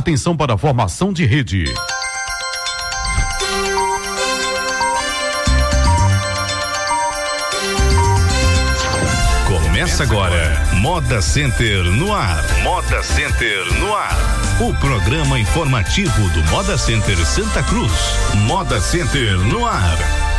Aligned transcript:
Atenção 0.00 0.34
para 0.34 0.54
a 0.54 0.56
formação 0.56 1.12
de 1.12 1.26
rede. 1.26 1.64
Começa 9.46 10.02
agora, 10.02 10.64
Moda 10.80 11.20
Center 11.20 11.84
no 11.84 12.14
ar. 12.14 12.42
Moda 12.62 13.02
Center 13.02 13.78
no 13.78 13.94
ar. 13.94 14.16
O 14.58 14.72
programa 14.80 15.38
informativo 15.38 16.30
do 16.30 16.42
Moda 16.44 16.78
Center 16.78 17.18
Santa 17.26 17.62
Cruz. 17.62 17.92
Moda 18.46 18.80
Center 18.80 19.36
no 19.36 19.66
ar. 19.66 20.29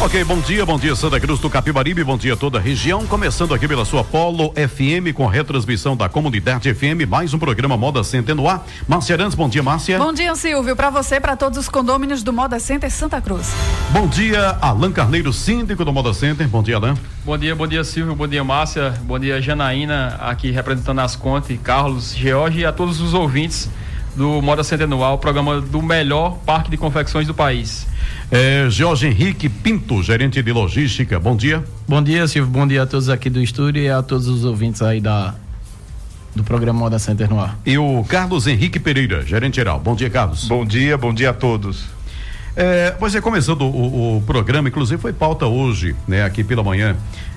Ok, 0.00 0.22
bom 0.24 0.38
dia, 0.40 0.66
bom 0.66 0.78
dia 0.78 0.94
Santa 0.94 1.18
Cruz 1.18 1.40
do 1.40 1.48
Capibaribe, 1.48 2.04
bom 2.04 2.18
dia 2.18 2.36
toda 2.36 2.58
a 2.58 2.60
região. 2.60 3.06
Começando 3.06 3.54
aqui 3.54 3.66
pela 3.66 3.86
sua 3.86 4.04
Polo 4.04 4.52
FM 4.52 5.14
com 5.14 5.26
retransmissão 5.26 5.96
da 5.96 6.10
Comunidade 6.10 6.72
FM, 6.74 7.08
mais 7.08 7.32
um 7.32 7.38
programa 7.38 7.74
Moda 7.76 8.04
Center 8.04 8.34
no 8.34 8.46
ar. 8.46 8.66
Márcia 8.86 9.14
Arantes, 9.14 9.34
bom 9.34 9.48
dia, 9.48 9.62
Márcia. 9.62 9.96
Bom 9.98 10.12
dia, 10.12 10.34
Silvio, 10.34 10.76
para 10.76 10.90
você, 10.90 11.18
para 11.18 11.36
todos 11.36 11.58
os 11.58 11.68
condôminos 11.70 12.22
do 12.22 12.34
Moda 12.34 12.58
Center 12.58 12.90
Santa 12.90 13.20
Cruz. 13.20 13.50
Bom 13.90 14.06
dia, 14.06 14.58
Alan 14.60 14.92
Carneiro, 14.92 15.32
síndico 15.32 15.84
do 15.84 15.92
Moda 15.92 16.12
Center. 16.12 16.46
Bom 16.48 16.62
dia, 16.62 16.76
Alan. 16.76 16.94
Bom 17.24 17.38
dia, 17.38 17.54
bom 17.54 17.66
dia, 17.66 17.82
Silvio, 17.82 18.14
bom 18.14 18.26
dia, 18.26 18.44
Márcia, 18.44 18.90
bom 19.04 19.18
dia, 19.18 19.40
Janaína, 19.40 20.18
aqui 20.20 20.50
representando 20.50 20.98
as 21.00 21.16
Conte, 21.16 21.56
Carlos, 21.56 22.14
George 22.14 22.60
e 22.60 22.66
a 22.66 22.72
todos 22.72 23.00
os 23.00 23.14
ouvintes 23.14 23.70
do 24.14 24.42
Moda 24.42 24.62
Center 24.62 24.86
no 24.86 25.02
ar, 25.02 25.14
o 25.14 25.18
programa 25.18 25.60
do 25.60 25.80
melhor 25.80 26.38
parque 26.44 26.70
de 26.70 26.76
confecções 26.76 27.26
do 27.26 27.32
país. 27.32 27.86
É, 28.36 28.68
Jorge 28.68 29.06
Henrique 29.06 29.48
Pinto, 29.48 30.02
gerente 30.02 30.42
de 30.42 30.50
logística. 30.50 31.20
Bom 31.20 31.36
dia. 31.36 31.62
Bom 31.86 32.02
dia, 32.02 32.26
Silvio. 32.26 32.50
Bom 32.50 32.66
dia 32.66 32.82
a 32.82 32.86
todos 32.86 33.08
aqui 33.08 33.30
do 33.30 33.40
estúdio 33.40 33.80
e 33.80 33.88
a 33.88 34.02
todos 34.02 34.26
os 34.26 34.44
ouvintes 34.44 34.82
aí 34.82 35.00
da 35.00 35.36
do 36.34 36.42
programa 36.42 36.80
Moda 36.80 36.98
Center 36.98 37.30
no 37.30 37.38
ar. 37.38 37.56
E 37.64 37.78
o 37.78 38.02
Carlos 38.08 38.48
Henrique 38.48 38.80
Pereira, 38.80 39.24
gerente 39.24 39.54
geral. 39.54 39.78
Bom 39.78 39.94
dia, 39.94 40.10
Carlos. 40.10 40.48
Bom 40.48 40.66
dia, 40.66 40.98
bom 40.98 41.14
dia 41.14 41.30
a 41.30 41.32
todos. 41.32 41.84
É, 42.56 42.90
pois 42.98 43.14
é, 43.14 43.20
começando 43.20 43.62
o, 43.62 44.16
o, 44.16 44.22
programa, 44.22 44.68
inclusive 44.68 45.00
foi 45.00 45.12
pauta 45.12 45.46
hoje, 45.46 45.94
né, 46.08 46.24
aqui 46.24 46.42
pela 46.42 46.64
manhã, 46.64 46.96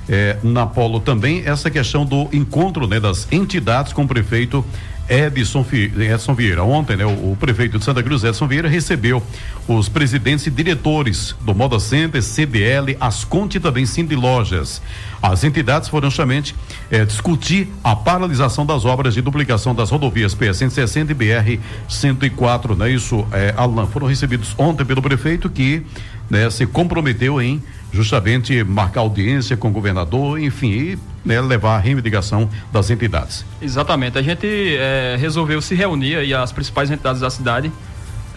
é, 0.09 0.37
na 0.41 0.65
Polo 0.65 0.99
também, 0.99 1.43
essa 1.45 1.69
questão 1.69 2.05
do 2.05 2.27
encontro, 2.33 2.87
né, 2.87 2.99
das 2.99 3.27
entidades 3.31 3.93
com 3.93 4.01
o 4.01 4.07
prefeito 4.07 4.65
Edson, 5.09 5.65
Edson 5.71 6.33
Vieira. 6.33 6.63
Ontem, 6.63 6.97
né, 6.97 7.05
o, 7.05 7.31
o, 7.31 7.37
prefeito 7.39 7.77
de 7.77 7.85
Santa 7.85 8.03
Cruz, 8.03 8.23
Edson 8.23 8.47
Vieira, 8.47 8.67
recebeu 8.67 9.21
os 9.67 9.87
presidentes 9.89 10.47
e 10.47 10.51
diretores 10.51 11.35
do 11.41 11.53
Moda 11.55 11.79
Center, 11.79 12.21
CDL, 12.21 12.97
Asconte 12.99 13.57
e 13.57 13.59
também 13.59 13.85
Cindy 13.85 14.15
Lojas. 14.15 14.81
As 15.21 15.43
entidades 15.43 15.89
foram 15.89 16.09
justamente 16.09 16.55
eh, 16.91 17.03
discutir 17.05 17.67
a 17.83 17.95
paralisação 17.95 18.65
das 18.65 18.85
obras 18.85 19.13
de 19.13 19.21
duplicação 19.21 19.73
das 19.73 19.89
rodovias 19.89 20.35
PS-160 20.35 21.09
e 21.09 21.15
BR-104, 21.15 22.77
não 22.77 22.85
é 22.85 22.91
isso, 22.91 23.25
eh? 23.33 23.53
Foram 23.91 24.07
recebidos 24.07 24.53
ontem 24.57 24.85
pelo 24.85 25.01
prefeito 25.01 25.49
que 25.49 25.83
né, 26.29 26.49
se 26.49 26.65
comprometeu 26.65 27.41
em 27.41 27.61
justamente 27.91 28.63
marcar 28.63 29.01
audiência 29.01 29.55
com 29.55 29.69
o 29.69 29.71
governador, 29.71 30.39
enfim, 30.39 30.69
e 30.69 30.99
né, 31.27 31.41
levar 31.41 31.75
a 31.75 31.79
reivindicação 31.79 32.49
das 32.71 32.89
entidades. 32.89 33.45
Exatamente. 33.61 34.17
A 34.17 34.21
gente 34.21 34.47
é, 34.47 35.17
resolveu 35.19 35.61
se 35.61 35.75
reunir 35.75 36.15
aí 36.15 36.33
as 36.33 36.53
principais 36.53 36.89
entidades 36.89 37.19
da 37.19 37.29
cidade 37.29 37.69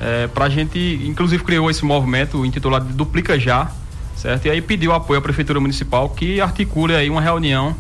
é, 0.01 0.27
para 0.27 0.47
a 0.47 0.49
gente, 0.49 1.01
inclusive 1.07 1.45
criou 1.45 1.71
esse 1.71 1.85
movimento 1.85 2.45
intitulado 2.45 2.93
Duplica 2.93 3.39
Já, 3.39 3.71
certo? 4.17 4.47
E 4.47 4.51
aí 4.51 4.61
pediu 4.61 4.93
apoio 4.93 5.21
à 5.21 5.23
prefeitura 5.23 5.61
municipal 5.61 6.09
que 6.09 6.41
articule 6.41 6.97
aí 6.97 7.09
uma 7.09 7.21
reunião 7.21 7.77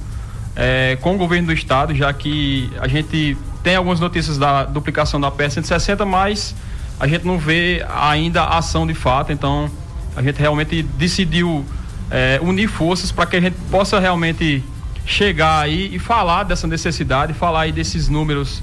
é, 0.54 0.96
com 1.00 1.16
o 1.16 1.18
governo 1.18 1.48
do 1.48 1.52
estado, 1.52 1.92
já 1.92 2.12
que 2.12 2.70
a 2.78 2.86
gente 2.86 3.36
tem 3.64 3.74
algumas 3.74 3.98
notícias 3.98 4.38
da 4.38 4.64
duplicação 4.64 5.20
da 5.20 5.30
PS 5.30 5.54
160, 5.54 6.04
mas 6.04 6.54
a 7.00 7.06
gente 7.08 7.26
não 7.26 7.36
vê 7.36 7.84
ainda 7.88 8.44
ação 8.44 8.86
de 8.86 8.94
fato, 8.94 9.32
então 9.32 9.68
a 10.14 10.22
gente 10.22 10.38
realmente 10.38 10.82
decidiu 10.82 11.64
é, 12.10 12.38
unir 12.42 12.68
forças 12.68 13.10
para 13.10 13.26
que 13.26 13.36
a 13.36 13.40
gente 13.40 13.56
possa 13.70 13.98
realmente 13.98 14.62
chegar 15.04 15.60
aí 15.60 15.94
e 15.94 15.98
falar 15.98 16.44
dessa 16.44 16.66
necessidade, 16.66 17.32
falar 17.32 17.62
aí 17.62 17.72
desses 17.72 18.08
números 18.08 18.62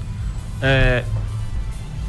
é, 0.62 1.04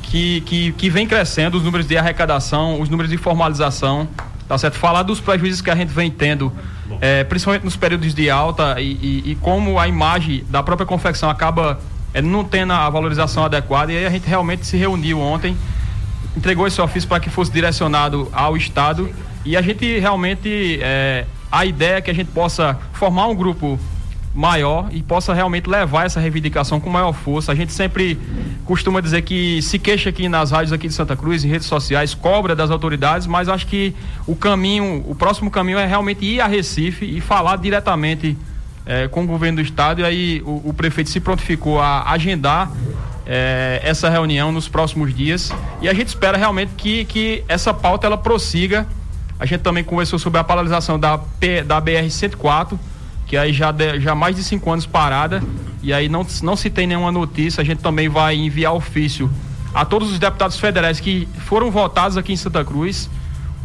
que, 0.03 0.41
que, 0.41 0.71
que 0.73 0.89
vem 0.89 1.07
crescendo, 1.07 1.57
os 1.57 1.63
números 1.63 1.87
de 1.87 1.97
arrecadação, 1.97 2.79
os 2.81 2.89
números 2.89 3.11
de 3.11 3.17
formalização, 3.17 4.07
tá 4.47 4.57
certo? 4.57 4.75
Falar 4.77 5.03
dos 5.03 5.19
prejuízos 5.19 5.61
que 5.61 5.69
a 5.69 5.75
gente 5.75 5.89
vem 5.89 6.09
tendo, 6.09 6.51
é, 6.99 7.23
principalmente 7.23 7.63
nos 7.63 7.75
períodos 7.75 8.13
de 8.13 8.29
alta 8.29 8.79
e, 8.79 8.91
e, 8.93 9.31
e, 9.31 9.35
como 9.35 9.79
a 9.79 9.87
imagem 9.87 10.43
da 10.49 10.63
própria 10.63 10.87
confecção 10.87 11.29
acaba 11.29 11.79
é, 12.13 12.21
não 12.21 12.43
tendo 12.43 12.73
a 12.73 12.89
valorização 12.89 13.45
adequada 13.45 13.91
e 13.91 13.97
aí 13.97 14.05
a 14.05 14.09
gente 14.09 14.27
realmente 14.27 14.65
se 14.65 14.77
reuniu 14.77 15.19
ontem, 15.19 15.55
entregou 16.35 16.65
esse 16.65 16.81
ofício 16.81 17.07
para 17.07 17.19
que 17.19 17.29
fosse 17.29 17.51
direcionado 17.51 18.27
ao 18.31 18.57
Estado 18.57 19.09
e 19.45 19.55
a 19.55 19.61
gente 19.61 19.99
realmente 19.99 20.79
é, 20.81 21.25
a 21.51 21.65
ideia 21.65 21.97
é 21.97 22.01
que 22.01 22.09
a 22.09 22.13
gente 22.13 22.31
possa 22.31 22.77
formar 22.93 23.27
um 23.27 23.35
grupo 23.35 23.79
maior 24.39 24.87
e 24.91 25.03
possa 25.03 25.33
realmente 25.33 25.69
levar 25.69 26.05
essa 26.05 26.17
reivindicação 26.17 26.79
com 26.79 26.89
maior 26.89 27.11
força. 27.11 27.51
A 27.51 27.55
gente 27.55 27.73
sempre 27.73 28.17
costuma 28.63 29.01
dizer 29.01 29.21
que 29.23 29.61
se 29.61 29.77
queixa 29.77 30.09
aqui 30.09 30.29
nas 30.29 30.51
rádios 30.51 30.71
aqui 30.71 30.87
de 30.87 30.93
Santa 30.93 31.13
Cruz, 31.13 31.43
em 31.43 31.49
redes 31.49 31.67
sociais, 31.67 32.13
cobra 32.13 32.55
das 32.55 32.71
autoridades, 32.71 33.27
mas 33.27 33.49
acho 33.49 33.67
que 33.67 33.93
o 34.25 34.37
caminho, 34.37 35.03
o 35.05 35.13
próximo 35.13 35.51
caminho 35.51 35.77
é 35.77 35.85
realmente 35.85 36.23
ir 36.23 36.39
a 36.39 36.47
Recife 36.47 37.03
e 37.03 37.19
falar 37.19 37.57
diretamente 37.57 38.37
é, 38.85 39.09
com 39.09 39.25
o 39.25 39.27
governo 39.27 39.57
do 39.57 39.61
estado. 39.61 39.99
E 39.99 40.05
aí 40.05 40.41
o, 40.45 40.69
o 40.69 40.73
prefeito 40.73 41.09
se 41.09 41.19
prontificou 41.19 41.81
a 41.81 42.09
agendar 42.09 42.71
é, 43.27 43.81
essa 43.83 44.09
reunião 44.09 44.53
nos 44.53 44.69
próximos 44.69 45.13
dias. 45.13 45.51
E 45.81 45.89
a 45.89 45.93
gente 45.93 46.07
espera 46.07 46.37
realmente 46.37 46.71
que, 46.77 47.03
que 47.03 47.43
essa 47.49 47.73
pauta 47.73 48.07
ela 48.07 48.17
prossiga 48.17 48.87
a 49.39 49.45
gente 49.45 49.61
também 49.61 49.85
conversou 49.85 50.19
sobre 50.19 50.37
a 50.37 50.43
paralisação 50.43 50.99
da, 50.99 51.15
da 51.65 51.81
BR-104, 51.81 52.77
que 53.29 53.37
aí 53.37 53.53
já, 53.53 53.71
de, 53.71 53.99
já 53.99 54.15
mais 54.15 54.35
de 54.35 54.43
cinco 54.43 54.71
anos 54.71 54.87
parada, 54.87 55.41
e 55.83 55.93
aí 55.93 56.09
não, 56.09 56.25
não 56.41 56.55
se 56.55 56.67
tem 56.67 56.87
nenhuma 56.87 57.11
notícia. 57.11 57.61
A 57.61 57.63
gente 57.63 57.79
também 57.79 58.09
vai 58.09 58.35
enviar 58.35 58.73
ofício 58.73 59.29
a 59.71 59.85
todos 59.85 60.11
os 60.11 60.17
deputados 60.17 60.59
federais 60.59 60.99
que 60.99 61.27
foram 61.45 61.69
votados 61.69 62.17
aqui 62.17 62.33
em 62.33 62.35
Santa 62.35 62.65
Cruz, 62.65 63.07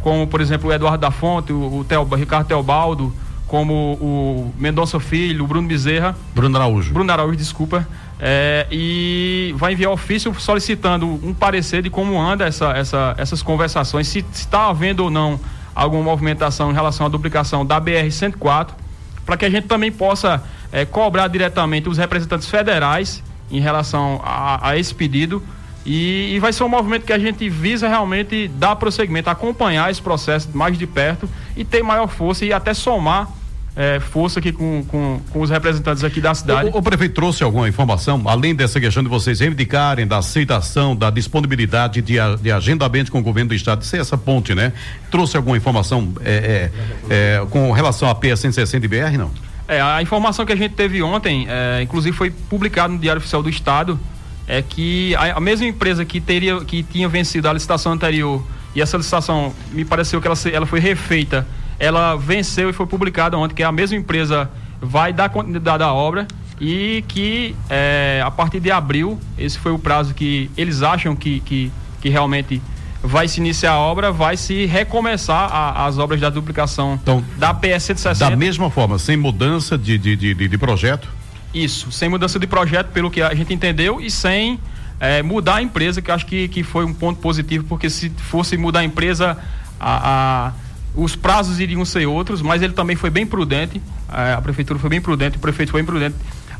como, 0.01 0.27
por 0.27 0.39
exemplo, 0.39 0.69
o 0.69 0.71
Eduardo 0.71 0.99
da 0.99 1.09
Fonte, 1.09 1.51
o, 1.51 1.79
o 1.79 1.83
Teo, 1.83 2.03
Ricardo 2.13 2.45
Teobaldo, 2.45 3.11
como 3.47 3.73
o 3.99 4.53
Mendonça 4.55 4.99
Filho, 4.99 5.45
o 5.45 5.47
Bruno 5.47 5.67
Bezerra. 5.67 6.15
Bruno 6.35 6.55
Araújo. 6.57 6.93
Bruno 6.93 7.11
Araújo, 7.11 7.35
desculpa. 7.35 7.87
É, 8.19 8.67
e 8.71 9.51
vai 9.57 9.73
enviar 9.73 9.91
ofício 9.91 10.31
solicitando 10.39 11.07
um 11.07 11.33
parecer 11.33 11.81
de 11.81 11.89
como 11.89 12.21
anda 12.21 12.45
essa, 12.45 12.69
essa, 12.73 13.15
essas 13.17 13.41
conversações, 13.41 14.07
se 14.07 14.23
está 14.31 14.67
havendo 14.67 15.05
ou 15.05 15.09
não 15.09 15.39
alguma 15.73 16.03
movimentação 16.03 16.69
em 16.69 16.73
relação 16.73 17.07
à 17.07 17.09
duplicação 17.09 17.65
da 17.65 17.81
BR-104, 17.81 18.84
para 19.25 19.37
que 19.37 19.45
a 19.45 19.49
gente 19.49 19.67
também 19.67 19.91
possa 19.91 20.43
é, 20.71 20.85
cobrar 20.85 21.27
diretamente 21.27 21.89
os 21.89 21.97
representantes 21.97 22.47
federais 22.47 23.23
em 23.49 23.59
relação 23.59 24.21
a, 24.23 24.69
a 24.69 24.77
esse 24.77 24.93
pedido. 24.93 25.41
E, 25.85 26.33
e, 26.35 26.39
vai 26.39 26.51
ser 26.51 26.63
um 26.63 26.69
movimento 26.69 27.05
que 27.05 27.13
a 27.13 27.19
gente 27.19 27.47
visa 27.47 27.87
realmente 27.87 28.47
dar 28.47 28.75
prosseguimento, 28.75 29.29
acompanhar 29.29 29.91
esse 29.91 30.01
processo 30.01 30.49
mais 30.53 30.77
de 30.77 30.87
perto 30.87 31.29
e 31.55 31.63
ter 31.63 31.83
maior 31.83 32.07
força 32.07 32.43
e 32.43 32.51
até 32.51 32.73
somar 32.73 33.29
é, 33.75 33.99
força 33.99 34.39
aqui 34.39 34.51
com, 34.51 34.83
com, 34.87 35.19
com, 35.31 35.41
os 35.41 35.49
representantes 35.49 36.03
aqui 36.03 36.21
da 36.21 36.33
cidade. 36.33 36.69
O, 36.69 36.77
o, 36.77 36.81
prefeito 36.81 37.13
trouxe 37.13 37.43
alguma 37.43 37.67
informação, 37.67 38.21
além 38.25 38.55
dessa 38.55 38.79
questão 38.79 39.03
de 39.03 39.09
vocês 39.09 39.41
reivindicarem 39.41 40.07
da 40.07 40.17
aceitação, 40.17 40.95
da 40.95 41.09
disponibilidade 41.09 42.01
de, 42.01 42.15
de 42.41 42.51
agendamento 42.51 43.11
com 43.11 43.19
o 43.19 43.21
governo 43.21 43.49
do 43.49 43.55
estado, 43.55 43.83
ser 43.83 43.99
essa 43.99 44.17
ponte, 44.17 44.55
né? 44.55 44.71
Trouxe 45.11 45.35
alguma 45.35 45.57
informação 45.57 46.13
é, 46.23 46.71
é, 47.09 47.37
é 47.37 47.45
com 47.49 47.71
relação 47.71 48.09
à 48.09 48.15
PA 48.15 48.35
160 48.35 48.85
e 48.85 48.87
BR, 48.87 49.17
não? 49.17 49.31
É, 49.67 49.81
a 49.81 50.01
informação 50.01 50.45
que 50.45 50.53
a 50.53 50.55
gente 50.55 50.73
teve 50.73 51.01
ontem, 51.01 51.47
é, 51.49 51.81
inclusive 51.81 52.15
foi 52.15 52.29
publicado 52.29 52.93
no 52.93 52.99
Diário 52.99 53.19
Oficial 53.19 53.43
do 53.43 53.49
Estado, 53.49 53.99
é 54.47 54.61
que 54.61 55.13
a, 55.15 55.37
a 55.37 55.39
mesma 55.41 55.65
empresa 55.65 56.05
que 56.05 56.21
teria, 56.21 56.61
que 56.61 56.81
tinha 56.83 57.09
vencido 57.09 57.49
a 57.49 57.53
licitação 57.53 57.91
anterior, 57.91 58.41
e 58.73 58.81
essa 58.81 58.95
licitação 58.95 59.53
me 59.71 59.83
pareceu 59.83 60.21
que 60.21 60.27
ela, 60.27 60.37
ela 60.53 60.65
foi 60.65 60.79
refeita 60.79 61.45
ela 61.79 62.15
venceu 62.15 62.69
e 62.69 62.73
foi 62.73 62.85
publicada 62.85 63.37
ontem 63.37 63.55
que 63.55 63.63
a 63.63 63.71
mesma 63.71 63.97
empresa 63.97 64.49
vai 64.81 65.11
dar 65.11 65.29
continuidade 65.29 65.83
à 65.83 65.93
obra 65.93 66.27
e 66.59 67.03
que 67.07 67.55
é, 67.69 68.21
a 68.23 68.31
partir 68.31 68.59
de 68.59 68.71
abril, 68.71 69.19
esse 69.37 69.57
foi 69.57 69.71
o 69.71 69.79
prazo 69.79 70.13
que 70.13 70.49
eles 70.55 70.81
acham 70.81 71.15
que, 71.15 71.39
que, 71.41 71.71
que 72.01 72.09
realmente 72.09 72.61
vai 73.03 73.27
se 73.27 73.39
iniciar 73.39 73.73
a 73.73 73.79
obra, 73.79 74.11
vai 74.11 74.37
se 74.37 74.65
recomeçar 74.65 75.49
a, 75.51 75.85
as 75.85 75.97
obras 75.97 76.19
da 76.19 76.29
duplicação 76.29 76.99
então, 77.01 77.23
da 77.37 77.53
PS 77.53 77.83
160. 77.83 78.29
Da 78.29 78.35
mesma 78.35 78.69
forma, 78.69 78.97
sem 78.97 79.17
mudança 79.17 79.77
de, 79.77 79.97
de, 79.97 80.15
de, 80.15 80.47
de, 80.47 80.57
projeto? 80.57 81.07
Isso, 81.53 81.91
sem 81.91 82.09
mudança 82.09 82.39
de 82.39 82.47
projeto, 82.47 82.87
pelo 82.87 83.11
que 83.11 83.21
a 83.21 83.33
gente 83.33 83.53
entendeu, 83.53 84.01
e 84.01 84.09
sem 84.09 84.59
é, 84.99 85.21
mudar 85.21 85.55
a 85.55 85.61
empresa, 85.61 86.01
que 86.01 86.11
acho 86.11 86.25
que, 86.25 86.47
que 86.47 86.63
foi 86.63 86.85
um 86.85 86.93
ponto 86.93 87.19
positivo, 87.19 87.65
porque 87.65 87.89
se 87.89 88.09
fosse 88.09 88.57
mudar 88.57 88.79
a 88.79 88.83
empresa, 88.83 89.37
a, 89.79 90.47
a 90.47 90.53
os 90.95 91.15
prazos 91.15 91.59
iriam 91.59 91.83
ser 91.85 92.05
outros, 92.05 92.41
mas 92.41 92.61
ele 92.61 92.73
também 92.73 92.95
foi 92.95 93.09
bem 93.09 93.25
prudente, 93.25 93.81
a 94.07 94.41
prefeitura 94.41 94.79
foi 94.79 94.89
bem 94.89 95.01
prudente, 95.01 95.37
o 95.37 95.39
prefeito 95.39 95.71
foi 95.71 95.81
bem 95.81 95.85
prudente 95.85 96.15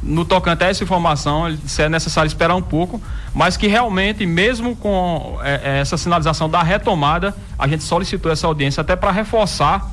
no 0.05 0.23
tocante 0.23 0.63
a 0.63 0.67
essa 0.67 0.83
informação, 0.83 1.47
ele 1.47 1.57
disse 1.57 1.81
é 1.81 1.89
necessário 1.89 2.27
esperar 2.27 2.55
um 2.55 2.61
pouco, 2.61 3.01
mas 3.33 3.57
que 3.57 3.67
realmente, 3.67 4.25
mesmo 4.25 4.75
com 4.75 5.39
é, 5.41 5.61
é 5.63 5.79
essa 5.79 5.97
sinalização 5.97 6.47
da 6.47 6.61
retomada, 6.61 7.35
a 7.57 7.67
gente 7.67 7.83
solicitou 7.83 8.31
essa 8.31 8.45
audiência 8.45 8.81
até 8.81 8.95
para 8.95 9.11
reforçar, 9.11 9.91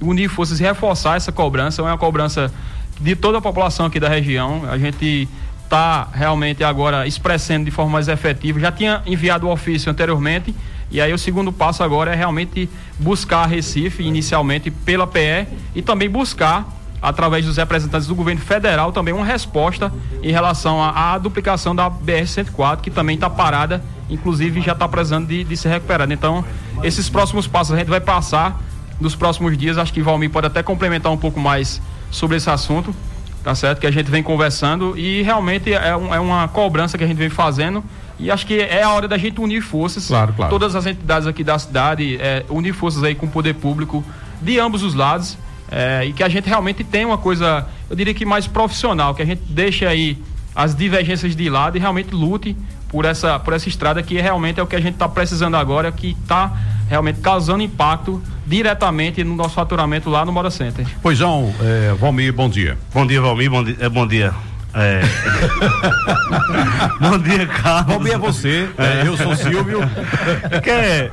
unir 0.00 0.28
forças 0.28 0.60
e 0.60 0.62
reforçar 0.62 1.16
essa 1.16 1.32
cobrança. 1.32 1.80
É 1.80 1.84
uma 1.84 1.96
cobrança 1.96 2.52
de 3.00 3.16
toda 3.16 3.38
a 3.38 3.40
população 3.40 3.86
aqui 3.86 3.98
da 3.98 4.08
região. 4.08 4.64
A 4.68 4.76
gente 4.76 5.26
está 5.64 6.08
realmente 6.12 6.62
agora 6.62 7.06
expressando 7.06 7.64
de 7.64 7.70
forma 7.70 7.92
mais 7.92 8.08
efetiva. 8.08 8.60
Já 8.60 8.72
tinha 8.72 9.02
enviado 9.06 9.46
o 9.46 9.50
ofício 9.50 9.90
anteriormente. 9.90 10.54
E 10.90 11.00
aí 11.00 11.12
o 11.12 11.18
segundo 11.18 11.52
passo 11.52 11.82
agora 11.82 12.12
é 12.12 12.16
realmente 12.16 12.68
buscar 12.98 13.46
Recife, 13.46 14.02
inicialmente 14.02 14.70
pela 14.70 15.06
PE, 15.06 15.46
e 15.74 15.82
também 15.82 16.08
buscar 16.08 16.66
através 17.00 17.44
dos 17.44 17.56
representantes 17.56 18.08
do 18.08 18.14
governo 18.14 18.40
federal, 18.40 18.92
também 18.92 19.14
uma 19.14 19.24
resposta 19.24 19.92
em 20.22 20.32
relação 20.32 20.82
à, 20.82 21.16
duplicação 21.18 21.74
da 21.74 21.88
BR-104, 21.90 22.80
que 22.80 22.90
também 22.90 23.14
está 23.14 23.30
parada, 23.30 23.82
inclusive 24.10 24.60
já 24.60 24.72
está 24.72 24.88
precisando 24.88 25.28
de, 25.28 25.44
de 25.44 25.56
ser 25.56 25.68
recuperada. 25.68 26.12
Então, 26.12 26.44
esses 26.82 27.08
próximos 27.08 27.46
passos 27.46 27.74
a 27.74 27.78
gente 27.78 27.88
vai 27.88 28.00
passar 28.00 28.60
nos 29.00 29.14
próximos 29.14 29.56
dias. 29.56 29.78
Acho 29.78 29.92
que 29.92 30.02
Valmir 30.02 30.30
pode 30.30 30.46
até 30.46 30.62
complementar 30.62 31.12
um 31.12 31.16
pouco 31.16 31.38
mais 31.38 31.80
sobre 32.10 32.36
esse 32.36 32.50
assunto, 32.50 32.94
tá 33.44 33.54
certo? 33.54 33.78
Que 33.78 33.86
a 33.86 33.90
gente 33.90 34.10
vem 34.10 34.22
conversando 34.22 34.98
e 34.98 35.22
realmente 35.22 35.72
é, 35.72 35.96
um, 35.96 36.14
é 36.14 36.18
uma 36.18 36.48
cobrança 36.48 36.98
que 36.98 37.04
a 37.04 37.06
gente 37.06 37.18
vem 37.18 37.30
fazendo. 37.30 37.84
E 38.18 38.30
acho 38.30 38.46
que 38.46 38.58
é 38.60 38.82
a 38.82 38.90
hora 38.90 39.06
da 39.06 39.16
gente 39.16 39.40
unir 39.40 39.62
forças. 39.62 40.08
Claro, 40.08 40.32
claro. 40.32 40.50
Todas 40.50 40.74
as 40.74 40.86
entidades 40.86 41.26
aqui 41.28 41.44
da 41.44 41.58
cidade, 41.58 42.16
é, 42.20 42.44
unir 42.48 42.72
forças 42.72 43.04
aí 43.04 43.14
com 43.14 43.26
o 43.26 43.28
poder 43.28 43.54
público 43.54 44.04
de 44.42 44.58
ambos 44.58 44.82
os 44.82 44.94
lados 44.94 45.38
é, 45.70 46.04
e 46.06 46.12
que 46.12 46.22
a 46.22 46.28
gente 46.28 46.48
realmente 46.48 46.82
tem 46.82 47.04
uma 47.04 47.18
coisa, 47.18 47.66
eu 47.88 47.96
diria 47.96 48.14
que 48.14 48.24
mais 48.24 48.46
profissional, 48.46 49.14
que 49.14 49.22
a 49.22 49.26
gente 49.26 49.42
deixe 49.48 49.86
aí 49.86 50.18
as 50.54 50.74
divergências 50.74 51.36
de 51.36 51.48
lado 51.48 51.76
e 51.76 51.80
realmente 51.80 52.12
lute 52.12 52.56
por 52.88 53.04
essa, 53.04 53.38
por 53.38 53.52
essa 53.52 53.68
estrada 53.68 54.02
que 54.02 54.20
realmente 54.20 54.58
é 54.58 54.62
o 54.62 54.66
que 54.66 54.74
a 54.74 54.80
gente 54.80 54.94
está 54.94 55.08
precisando 55.08 55.56
agora, 55.56 55.92
que 55.92 56.16
está 56.20 56.52
realmente 56.88 57.20
causando 57.20 57.62
impacto 57.62 58.20
diretamente 58.46 59.22
no 59.22 59.36
nosso 59.36 59.54
faturamento 59.54 60.08
lá 60.08 60.24
no 60.24 60.32
Moda 60.32 60.50
Center. 60.50 60.86
Pois 61.02 61.18
João, 61.18 61.54
é, 61.60 61.94
Valmir, 61.94 62.32
bom 62.32 62.48
dia. 62.48 62.78
Bom 62.92 63.06
dia, 63.06 63.20
Valmir, 63.20 63.50
bom 63.50 63.62
dia. 63.62 63.76
É, 63.78 63.88
bom 63.88 64.06
dia. 64.06 64.34
É. 64.74 65.00
Bom 67.00 67.18
dia, 67.18 67.46
Carlos. 67.46 67.86
Valmir 67.86 68.12
é 68.12 68.18
você, 68.18 68.68
é. 68.76 69.06
eu 69.06 69.16
sou 69.16 69.34
Silvio. 69.34 69.80
Que 70.62 70.70
é, 70.70 71.10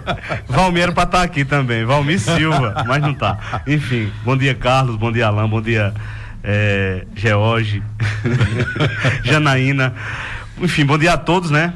Valmir 0.48 0.84
era 0.84 0.92
pra 0.92 1.04
estar 1.04 1.19
tá 1.19 1.24
aqui 1.24 1.46
também, 1.46 1.86
Valmir 1.86 2.19
Silva, 2.19 2.84
mas 2.86 3.02
não 3.02 3.13
tá. 3.13 3.62
Enfim, 3.66 4.12
bom 4.24 4.36
dia, 4.36 4.54
Carlos, 4.54 4.96
bom 4.98 5.12
dia, 5.12 5.28
Alain, 5.28 5.48
bom 5.48 5.62
dia, 5.62 5.94
é, 6.44 7.06
George, 7.16 7.81
Janaína. 9.24 9.94
Enfim, 10.62 10.86
bom 10.86 10.98
dia 10.98 11.13
a 11.13 11.18
todos, 11.18 11.50
né? 11.50 11.74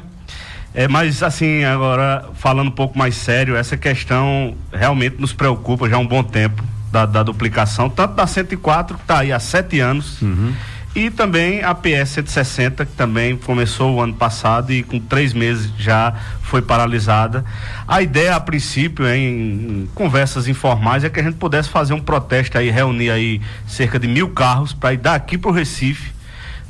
É, 0.72 0.86
mas 0.86 1.22
assim, 1.22 1.64
agora 1.64 2.26
falando 2.34 2.68
um 2.68 2.72
pouco 2.72 2.96
mais 2.96 3.16
sério, 3.16 3.56
essa 3.56 3.76
questão 3.76 4.54
realmente 4.72 5.16
nos 5.18 5.32
preocupa 5.32 5.88
já 5.88 5.96
há 5.96 5.98
um 5.98 6.06
bom 6.06 6.22
tempo 6.22 6.62
da, 6.92 7.06
da 7.06 7.22
duplicação, 7.22 7.88
tanto 7.90 8.14
da 8.14 8.26
104, 8.26 8.96
que 8.96 9.02
está 9.02 9.18
aí 9.18 9.32
há 9.32 9.40
sete 9.40 9.80
anos, 9.80 10.22
uhum. 10.22 10.52
E 10.94 11.08
também 11.08 11.62
a 11.62 11.72
PS 11.72 12.10
160, 12.10 12.84
que 12.84 12.92
também 12.92 13.36
começou 13.36 13.94
o 13.94 14.00
ano 14.00 14.12
passado 14.12 14.72
e 14.72 14.82
com 14.82 14.98
três 14.98 15.32
meses 15.32 15.72
já 15.78 16.12
foi 16.42 16.60
paralisada. 16.60 17.44
A 17.86 18.02
ideia, 18.02 18.34
a 18.34 18.40
princípio, 18.40 19.06
em, 19.08 19.88
conversas 19.94 20.48
informais, 20.48 21.04
é 21.04 21.08
que 21.08 21.20
a 21.20 21.22
gente 21.22 21.36
pudesse 21.36 21.68
fazer 21.68 21.94
um 21.94 22.00
protesto 22.00 22.58
aí, 22.58 22.70
reunir 22.70 23.10
aí 23.10 23.40
cerca 23.68 24.00
de 24.00 24.08
mil 24.08 24.30
carros 24.30 24.72
para 24.72 24.92
ir 24.92 24.96
daqui 24.96 25.38
para 25.38 25.50
o 25.50 25.54
Recife, 25.54 26.10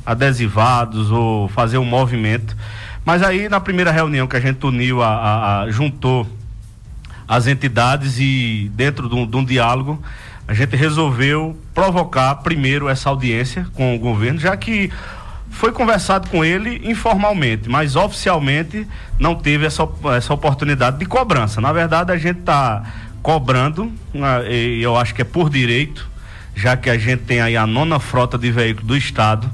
adesivados 0.05 1.09
ou 1.09 1.47
fazer 1.47 1.79
um 1.79 1.85
movimento. 1.85 2.55
Mas 3.03 3.23
aí, 3.23 3.49
na 3.49 3.59
primeira 3.59 3.91
reunião 3.91 4.27
que 4.27 4.37
a 4.37 4.39
gente 4.39 4.63
uniu, 4.63 5.01
a, 5.01 5.07
a, 5.07 5.61
a 5.61 5.71
juntou 5.71 6.27
as 7.27 7.47
entidades 7.47 8.19
e 8.19 8.69
dentro 8.75 9.09
de 9.09 9.15
um, 9.15 9.25
de 9.25 9.35
um 9.35 9.43
diálogo, 9.43 9.99
a 10.51 10.53
gente 10.53 10.75
resolveu 10.75 11.57
provocar 11.73 12.35
primeiro 12.35 12.89
essa 12.89 13.07
audiência 13.07 13.65
com 13.73 13.95
o 13.95 13.99
governo, 13.99 14.37
já 14.37 14.57
que 14.57 14.91
foi 15.49 15.71
conversado 15.71 16.29
com 16.29 16.43
ele 16.43 16.81
informalmente, 16.83 17.69
mas 17.69 17.95
oficialmente 17.95 18.85
não 19.17 19.33
teve 19.33 19.65
essa, 19.65 19.87
essa 20.13 20.33
oportunidade 20.33 20.99
de 20.99 21.05
cobrança. 21.05 21.61
Na 21.61 21.71
verdade, 21.71 22.11
a 22.11 22.17
gente 22.17 22.39
está 22.39 22.83
cobrando, 23.23 23.93
né, 24.13 24.51
e 24.51 24.83
eu 24.83 24.97
acho 24.97 25.15
que 25.15 25.21
é 25.21 25.25
por 25.25 25.49
direito, 25.49 26.05
já 26.53 26.75
que 26.75 26.89
a 26.89 26.97
gente 26.97 27.23
tem 27.23 27.39
aí 27.39 27.55
a 27.55 27.65
nona 27.65 27.97
frota 27.97 28.37
de 28.37 28.51
veículos 28.51 28.89
do 28.89 28.97
Estado. 28.97 29.49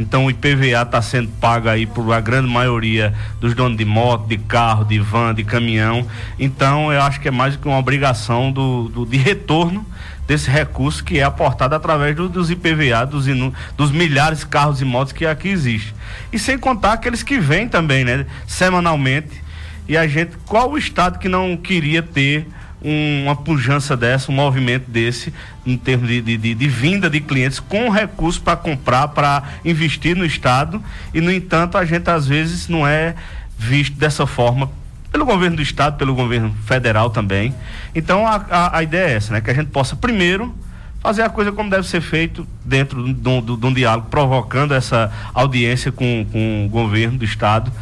Então 0.00 0.24
o 0.24 0.30
IPVA 0.30 0.82
está 0.82 1.02
sendo 1.02 1.28
pago 1.28 1.68
aí 1.68 1.84
por 1.84 2.10
a 2.10 2.20
grande 2.20 2.48
maioria 2.48 3.12
dos 3.38 3.54
donos 3.54 3.76
de 3.76 3.84
moto, 3.84 4.26
de 4.26 4.38
carro, 4.38 4.82
de 4.82 4.98
van, 4.98 5.34
de 5.34 5.44
caminhão. 5.44 6.06
Então 6.38 6.90
eu 6.90 7.02
acho 7.02 7.20
que 7.20 7.28
é 7.28 7.30
mais 7.30 7.54
que 7.54 7.68
uma 7.68 7.76
obrigação 7.76 8.50
do, 8.50 8.88
do 8.88 9.04
de 9.04 9.18
retorno 9.18 9.84
desse 10.26 10.50
recurso 10.50 11.04
que 11.04 11.18
é 11.18 11.22
aportado 11.22 11.74
através 11.74 12.16
do, 12.16 12.30
dos 12.30 12.50
IPVA, 12.50 13.04
dos, 13.04 13.28
inu, 13.28 13.52
dos 13.76 13.90
milhares 13.90 14.38
de 14.38 14.46
carros 14.46 14.80
e 14.80 14.86
motos 14.86 15.12
que 15.12 15.26
aqui 15.26 15.48
existem. 15.48 15.92
E 16.32 16.38
sem 16.38 16.56
contar 16.56 16.94
aqueles 16.94 17.22
que 17.22 17.38
vêm 17.38 17.68
também, 17.68 18.02
né? 18.02 18.24
Semanalmente. 18.46 19.42
E 19.86 19.98
a 19.98 20.06
gente, 20.06 20.32
qual 20.46 20.70
o 20.70 20.78
estado 20.78 21.18
que 21.18 21.28
não 21.28 21.58
queria 21.58 22.02
ter 22.02 22.46
uma 22.82 23.36
pujança 23.36 23.96
dessa, 23.96 24.32
um 24.32 24.34
movimento 24.34 24.90
desse, 24.90 25.32
em 25.66 25.76
termos 25.76 26.08
de, 26.08 26.22
de, 26.22 26.36
de, 26.36 26.54
de 26.54 26.68
vinda 26.68 27.10
de 27.10 27.20
clientes 27.20 27.60
com 27.60 27.90
recurso 27.90 28.40
para 28.40 28.56
comprar, 28.56 29.08
para 29.08 29.42
investir 29.64 30.16
no 30.16 30.24
estado, 30.24 30.82
e 31.12 31.20
no 31.20 31.30
entanto 31.30 31.76
a 31.76 31.84
gente 31.84 32.08
às 32.08 32.26
vezes 32.26 32.68
não 32.68 32.86
é 32.86 33.14
visto 33.58 33.96
dessa 33.96 34.26
forma 34.26 34.70
pelo 35.12 35.26
governo 35.26 35.56
do 35.56 35.62
estado, 35.62 35.96
pelo 35.98 36.14
governo 36.14 36.54
federal 36.64 37.10
também. 37.10 37.54
Então 37.94 38.26
a, 38.26 38.36
a, 38.50 38.78
a, 38.78 38.82
ideia 38.82 39.08
é 39.08 39.12
essa, 39.14 39.32
né? 39.32 39.40
Que 39.40 39.50
a 39.50 39.54
gente 39.54 39.68
possa 39.68 39.96
primeiro 39.96 40.54
fazer 41.00 41.22
a 41.22 41.28
coisa 41.28 41.50
como 41.50 41.68
deve 41.68 41.86
ser 41.86 42.00
feito 42.00 42.46
dentro 42.64 43.02
de 43.04 43.14
de 43.14 43.66
um 43.66 43.72
diálogo, 43.72 44.08
provocando 44.10 44.72
essa 44.72 45.10
audiência 45.34 45.90
com, 45.90 46.26
com 46.30 46.66
o 46.66 46.68
governo 46.68 47.18
do 47.18 47.24
estado 47.24 47.72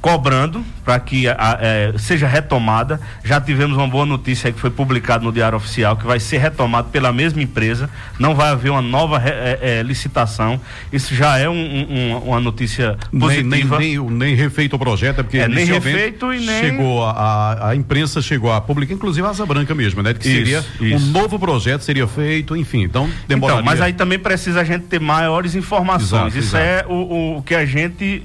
cobrando 0.00 0.64
para 0.84 0.98
que 0.98 1.28
a, 1.28 1.58
é, 1.60 1.94
seja 1.98 2.26
retomada. 2.26 3.00
Já 3.22 3.40
tivemos 3.40 3.76
uma 3.76 3.86
boa 3.86 4.06
notícia 4.06 4.50
que 4.50 4.58
foi 4.58 4.70
publicada 4.70 5.24
no 5.24 5.32
Diário 5.32 5.56
Oficial 5.56 5.96
que 5.96 6.06
vai 6.06 6.18
ser 6.18 6.38
retomado 6.38 6.88
pela 6.88 7.12
mesma 7.12 7.42
empresa. 7.42 7.88
Não 8.18 8.34
vai 8.34 8.50
haver 8.50 8.70
uma 8.70 8.82
nova 8.82 9.22
é, 9.24 9.58
é, 9.60 9.82
licitação. 9.82 10.60
Isso 10.92 11.14
já 11.14 11.38
é 11.38 11.48
um, 11.48 11.52
um, 11.54 12.16
uma 12.28 12.40
notícia 12.40 12.96
positiva. 13.10 13.78
Nem, 13.78 13.98
nem, 13.98 13.98
nem, 13.98 14.10
nem, 14.10 14.34
refeito 14.34 14.76
o 14.76 14.78
projeto, 14.78 15.20
é 15.20 15.22
porque 15.22 15.38
é, 15.38 15.48
nem 15.48 15.66
refeito 15.66 16.32
e 16.32 16.40
nem 16.40 16.60
chegou 16.60 17.04
a, 17.04 17.10
a, 17.10 17.68
a, 17.70 17.76
imprensa 17.76 18.22
chegou 18.22 18.52
a 18.52 18.60
publicar, 18.60 18.94
inclusive 18.94 19.26
a 19.26 19.30
Asa 19.30 19.44
Branca 19.44 19.74
mesmo, 19.74 20.02
né? 20.02 20.14
Que 20.14 20.24
seria 20.24 20.64
isso. 20.80 20.96
um 20.96 21.10
novo 21.10 21.38
projeto 21.38 21.82
seria 21.82 22.06
feito, 22.06 22.56
enfim. 22.56 22.82
Então 22.82 23.08
demoraria. 23.28 23.60
Então, 23.60 23.64
mas 23.64 23.80
aí 23.80 23.92
também 23.92 24.18
precisa 24.18 24.60
a 24.60 24.64
gente 24.64 24.84
ter 24.84 25.00
maiores 25.00 25.54
informações. 25.54 26.34
Exato, 26.34 26.38
isso 26.38 26.56
exato. 26.56 26.64
é 26.64 26.84
o, 26.88 27.36
o 27.38 27.42
que 27.42 27.54
a 27.54 27.66
gente 27.66 28.22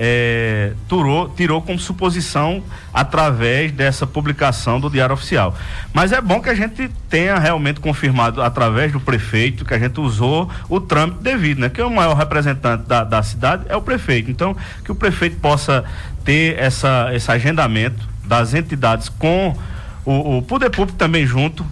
é, 0.00 0.74
tirou, 0.88 1.28
tirou 1.30 1.60
como 1.60 1.76
suposição 1.76 2.62
através 2.94 3.72
dessa 3.72 4.06
publicação 4.06 4.78
do 4.78 4.88
Diário 4.88 5.12
Oficial. 5.12 5.56
Mas 5.92 6.12
é 6.12 6.20
bom 6.20 6.40
que 6.40 6.48
a 6.48 6.54
gente 6.54 6.88
tenha 7.10 7.36
realmente 7.36 7.80
confirmado 7.80 8.40
através 8.40 8.92
do 8.92 9.00
prefeito 9.00 9.64
que 9.64 9.74
a 9.74 9.78
gente 9.78 9.98
usou 9.98 10.48
o 10.68 10.80
trâmite 10.80 11.20
devido, 11.20 11.58
né? 11.58 11.68
Que 11.68 11.82
o 11.82 11.90
maior 11.90 12.14
representante 12.14 12.84
da, 12.84 13.02
da 13.02 13.22
cidade 13.24 13.64
é 13.68 13.76
o 13.76 13.82
prefeito. 13.82 14.30
Então, 14.30 14.56
que 14.84 14.92
o 14.92 14.94
prefeito 14.94 15.36
possa 15.40 15.84
ter 16.24 16.56
essa, 16.56 17.10
esse 17.12 17.30
agendamento 17.32 18.08
das 18.24 18.54
entidades 18.54 19.08
com 19.08 19.56
o, 20.04 20.38
o 20.38 20.42
poder 20.42 20.70
público 20.70 20.96
também 20.96 21.26
junto, 21.26 21.66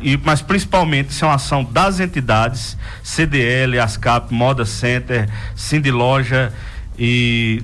e, 0.00 0.18
mas 0.24 0.40
principalmente 0.40 1.10
isso 1.10 1.26
é 1.26 1.28
uma 1.28 1.34
ação 1.34 1.62
das 1.62 2.00
entidades, 2.00 2.74
CDL, 3.02 3.78
ASCAP, 3.78 4.32
Moda 4.32 4.64
Center, 4.64 5.28
Cindy 5.54 5.90
Loja 5.90 6.50
e 7.00 7.62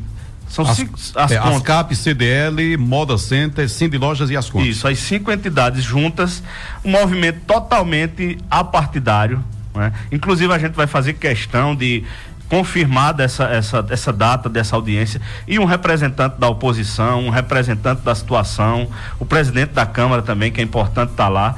são 0.48 0.64
as, 0.64 0.76
cinco, 0.76 0.98
as, 1.14 1.30
é, 1.30 1.36
as 1.36 1.62
CAP, 1.62 1.94
CDL, 1.94 2.78
Moda 2.78 3.18
Center, 3.18 3.68
Cindy 3.68 3.98
Lojas 3.98 4.30
e 4.30 4.36
as 4.36 4.48
contas. 4.48 4.68
Isso, 4.68 4.88
as 4.88 4.98
cinco 4.98 5.30
entidades 5.30 5.84
juntas, 5.84 6.42
um 6.82 6.92
movimento 6.92 7.40
totalmente 7.46 8.38
apartidário. 8.50 9.44
Né? 9.74 9.92
Inclusive 10.10 10.50
a 10.52 10.58
gente 10.58 10.72
vai 10.72 10.86
fazer 10.86 11.12
questão 11.12 11.76
de 11.76 12.04
confirmar 12.48 13.18
essa, 13.20 13.44
essa, 13.44 13.84
essa 13.90 14.12
data 14.12 14.48
dessa 14.48 14.76
audiência 14.76 15.20
e 15.46 15.58
um 15.58 15.64
representante 15.64 16.38
da 16.38 16.48
oposição, 16.48 17.26
um 17.26 17.30
representante 17.30 18.02
da 18.02 18.14
situação, 18.14 18.88
o 19.18 19.26
presidente 19.26 19.72
da 19.72 19.84
Câmara 19.84 20.22
também, 20.22 20.50
que 20.50 20.60
é 20.60 20.64
importante 20.64 21.10
estar 21.10 21.24
tá 21.24 21.28
lá, 21.28 21.56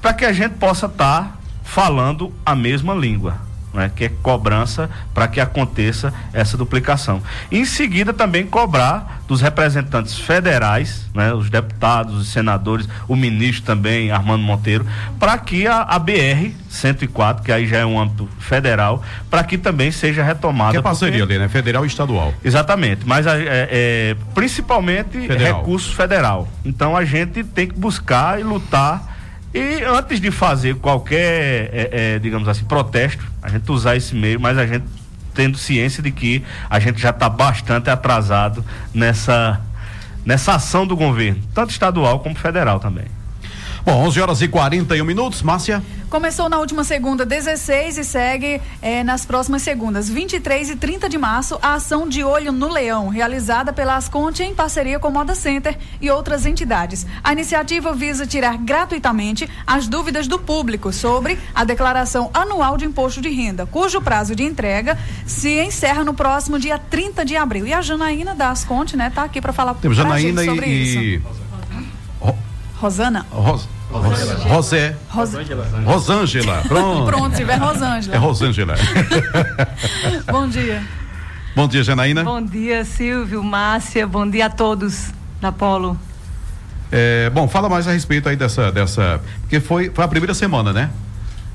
para 0.00 0.12
que 0.12 0.24
a 0.24 0.32
gente 0.32 0.52
possa 0.52 0.86
estar 0.86 1.22
tá 1.22 1.36
falando 1.64 2.32
a 2.44 2.54
mesma 2.54 2.94
língua. 2.94 3.45
Né, 3.76 3.90
que 3.94 4.06
é 4.06 4.08
cobrança 4.22 4.88
para 5.12 5.28
que 5.28 5.38
aconteça 5.38 6.12
essa 6.32 6.56
duplicação. 6.56 7.22
Em 7.52 7.64
seguida, 7.64 8.12
também 8.12 8.46
cobrar 8.46 9.22
dos 9.28 9.42
representantes 9.42 10.18
federais, 10.18 11.06
né, 11.14 11.32
os 11.34 11.50
deputados, 11.50 12.14
os 12.14 12.28
senadores, 12.28 12.88
o 13.06 13.14
ministro 13.14 13.64
também, 13.64 14.10
Armando 14.10 14.42
Monteiro, 14.42 14.86
para 15.18 15.36
que 15.36 15.66
a, 15.66 15.82
a 15.82 15.98
BR 15.98 16.52
104, 16.70 17.44
que 17.44 17.52
aí 17.52 17.66
já 17.66 17.78
é 17.78 17.86
um 17.86 17.98
âmbito 18.00 18.28
federal, 18.38 19.02
para 19.30 19.44
que 19.44 19.58
também 19.58 19.90
seja 19.90 20.22
retomada. 20.22 20.72
Que 20.72 20.78
é 20.78 20.82
parceria 20.82 21.20
porque... 21.20 21.34
ali, 21.34 21.42
né? 21.42 21.48
Federal 21.48 21.84
e 21.84 21.88
estadual. 21.88 22.32
Exatamente, 22.42 23.06
mas 23.06 23.26
é, 23.26 23.68
é, 23.70 24.16
principalmente 24.34 25.18
federal. 25.26 25.60
recurso 25.60 25.94
federal. 25.94 26.48
Então 26.64 26.96
a 26.96 27.04
gente 27.04 27.44
tem 27.44 27.66
que 27.66 27.78
buscar 27.78 28.40
e 28.40 28.42
lutar 28.42 29.15
e 29.56 29.84
antes 29.84 30.20
de 30.20 30.30
fazer 30.30 30.76
qualquer, 30.76 31.70
é, 31.72 31.88
é, 31.92 32.18
digamos 32.18 32.46
assim, 32.48 32.64
protesto, 32.64 33.24
a 33.42 33.48
gente 33.48 33.70
usar 33.72 33.96
esse 33.96 34.14
meio, 34.14 34.38
mas 34.38 34.58
a 34.58 34.66
gente 34.66 34.84
tendo 35.34 35.56
ciência 35.56 36.02
de 36.02 36.10
que 36.10 36.42
a 36.68 36.78
gente 36.78 37.00
já 37.00 37.10
está 37.10 37.28
bastante 37.28 37.90
atrasado 37.90 38.64
nessa, 38.92 39.60
nessa 40.24 40.54
ação 40.54 40.86
do 40.86 40.96
governo, 40.96 41.42
tanto 41.54 41.70
estadual 41.70 42.20
como 42.20 42.34
federal 42.34 42.80
também. 42.80 43.15
Bom, 43.86 44.04
11 44.08 44.20
horas 44.20 44.42
e 44.42 44.48
41 44.48 45.04
minutos, 45.04 45.42
Márcia. 45.42 45.80
Começou 46.10 46.48
na 46.48 46.58
última 46.58 46.82
segunda, 46.82 47.24
16, 47.24 47.98
e 47.98 48.04
segue 48.04 48.60
é, 48.82 49.04
nas 49.04 49.24
próximas 49.24 49.62
segundas, 49.62 50.08
23 50.08 50.70
e 50.70 50.76
30 50.76 51.08
de 51.08 51.16
março, 51.16 51.56
a 51.62 51.74
ação 51.74 52.08
de 52.08 52.24
Olho 52.24 52.50
no 52.50 52.66
Leão, 52.66 53.06
realizada 53.06 53.72
pela 53.72 53.94
Asconte 53.94 54.42
em 54.42 54.52
parceria 54.52 54.98
com 54.98 55.08
Moda 55.08 55.36
Center 55.36 55.78
e 56.00 56.10
outras 56.10 56.46
entidades. 56.46 57.06
A 57.22 57.32
iniciativa 57.32 57.92
visa 57.92 58.26
tirar 58.26 58.58
gratuitamente 58.58 59.48
as 59.64 59.86
dúvidas 59.86 60.26
do 60.26 60.36
público 60.36 60.92
sobre 60.92 61.38
a 61.54 61.62
declaração 61.62 62.28
anual 62.34 62.76
de 62.76 62.86
imposto 62.86 63.20
de 63.20 63.28
renda, 63.28 63.66
cujo 63.66 64.00
prazo 64.00 64.34
de 64.34 64.42
entrega 64.42 64.98
se 65.24 65.60
encerra 65.60 66.02
no 66.02 66.12
próximo 66.12 66.58
dia 66.58 66.76
30 66.76 67.24
de 67.24 67.36
abril. 67.36 67.64
E 67.64 67.72
a 67.72 67.80
Janaína 67.80 68.34
da 68.34 68.50
Asconte, 68.50 68.96
né, 68.96 69.12
tá 69.14 69.22
aqui 69.22 69.40
para 69.40 69.52
falar 69.52 69.74
Temos 69.74 69.96
Janaína 69.96 70.44
sobre 70.44 70.66
e, 70.66 71.14
isso. 71.14 71.36
Rosana. 72.80 73.24
Ros 73.30 73.75
Rosé. 73.90 74.96
Rosângela. 75.84 76.62
Pronto. 76.68 77.06
Pronto, 77.06 77.30
se 77.30 77.36
tiver 77.36 77.56
Rosângela. 77.56 78.14
É 78.14 78.18
Rosângela. 78.18 78.74
Bom 80.30 80.48
dia. 80.48 80.82
Bom 81.54 81.68
dia, 81.68 81.82
Janaína. 81.82 82.24
Bom 82.24 82.42
dia, 82.42 82.84
Silvio, 82.84 83.42
Márcia. 83.42 84.06
Bom 84.06 84.28
dia 84.28 84.46
a 84.46 84.50
todos 84.50 85.12
da 85.40 85.50
Polo. 85.52 85.98
É, 86.92 87.30
bom, 87.30 87.48
fala 87.48 87.68
mais 87.68 87.88
a 87.88 87.92
respeito 87.92 88.28
aí 88.28 88.36
dessa, 88.36 88.70
dessa, 88.70 89.20
porque 89.40 89.58
foi, 89.58 89.90
foi 89.90 90.04
a 90.04 90.08
primeira 90.08 90.34
semana, 90.34 90.72
né? 90.72 90.90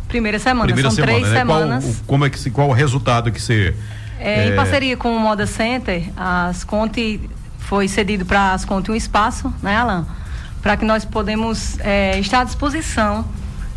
Primeira 0.07 0.39
semana, 0.39 0.65
primeira 0.65 0.89
são 0.89 0.95
semana, 0.95 1.19
três 1.19 1.31
né? 1.31 1.39
semanas. 1.39 1.83
Qual, 1.83 1.95
como 2.07 2.25
é 2.25 2.29
que 2.29 2.49
qual 2.49 2.69
o 2.69 2.73
resultado 2.73 3.31
que 3.31 3.41
você 3.41 3.73
é, 4.21 4.45
é... 4.45 4.47
Em 4.49 4.55
parceria 4.55 4.95
com 4.95 5.15
o 5.15 5.19
Moda 5.19 5.47
Center, 5.47 6.09
as 6.15 6.63
Conte 6.63 7.19
foi 7.57 7.87
cedido 7.87 8.23
para 8.23 8.53
as 8.53 8.63
Conte 8.63 8.91
um 8.91 8.95
espaço, 8.95 9.51
né, 9.61 9.75
Alan? 9.75 10.05
Para 10.61 10.77
que 10.77 10.85
nós 10.85 11.03
podemos 11.03 11.79
é, 11.79 12.19
estar 12.19 12.41
à 12.41 12.43
disposição 12.43 13.25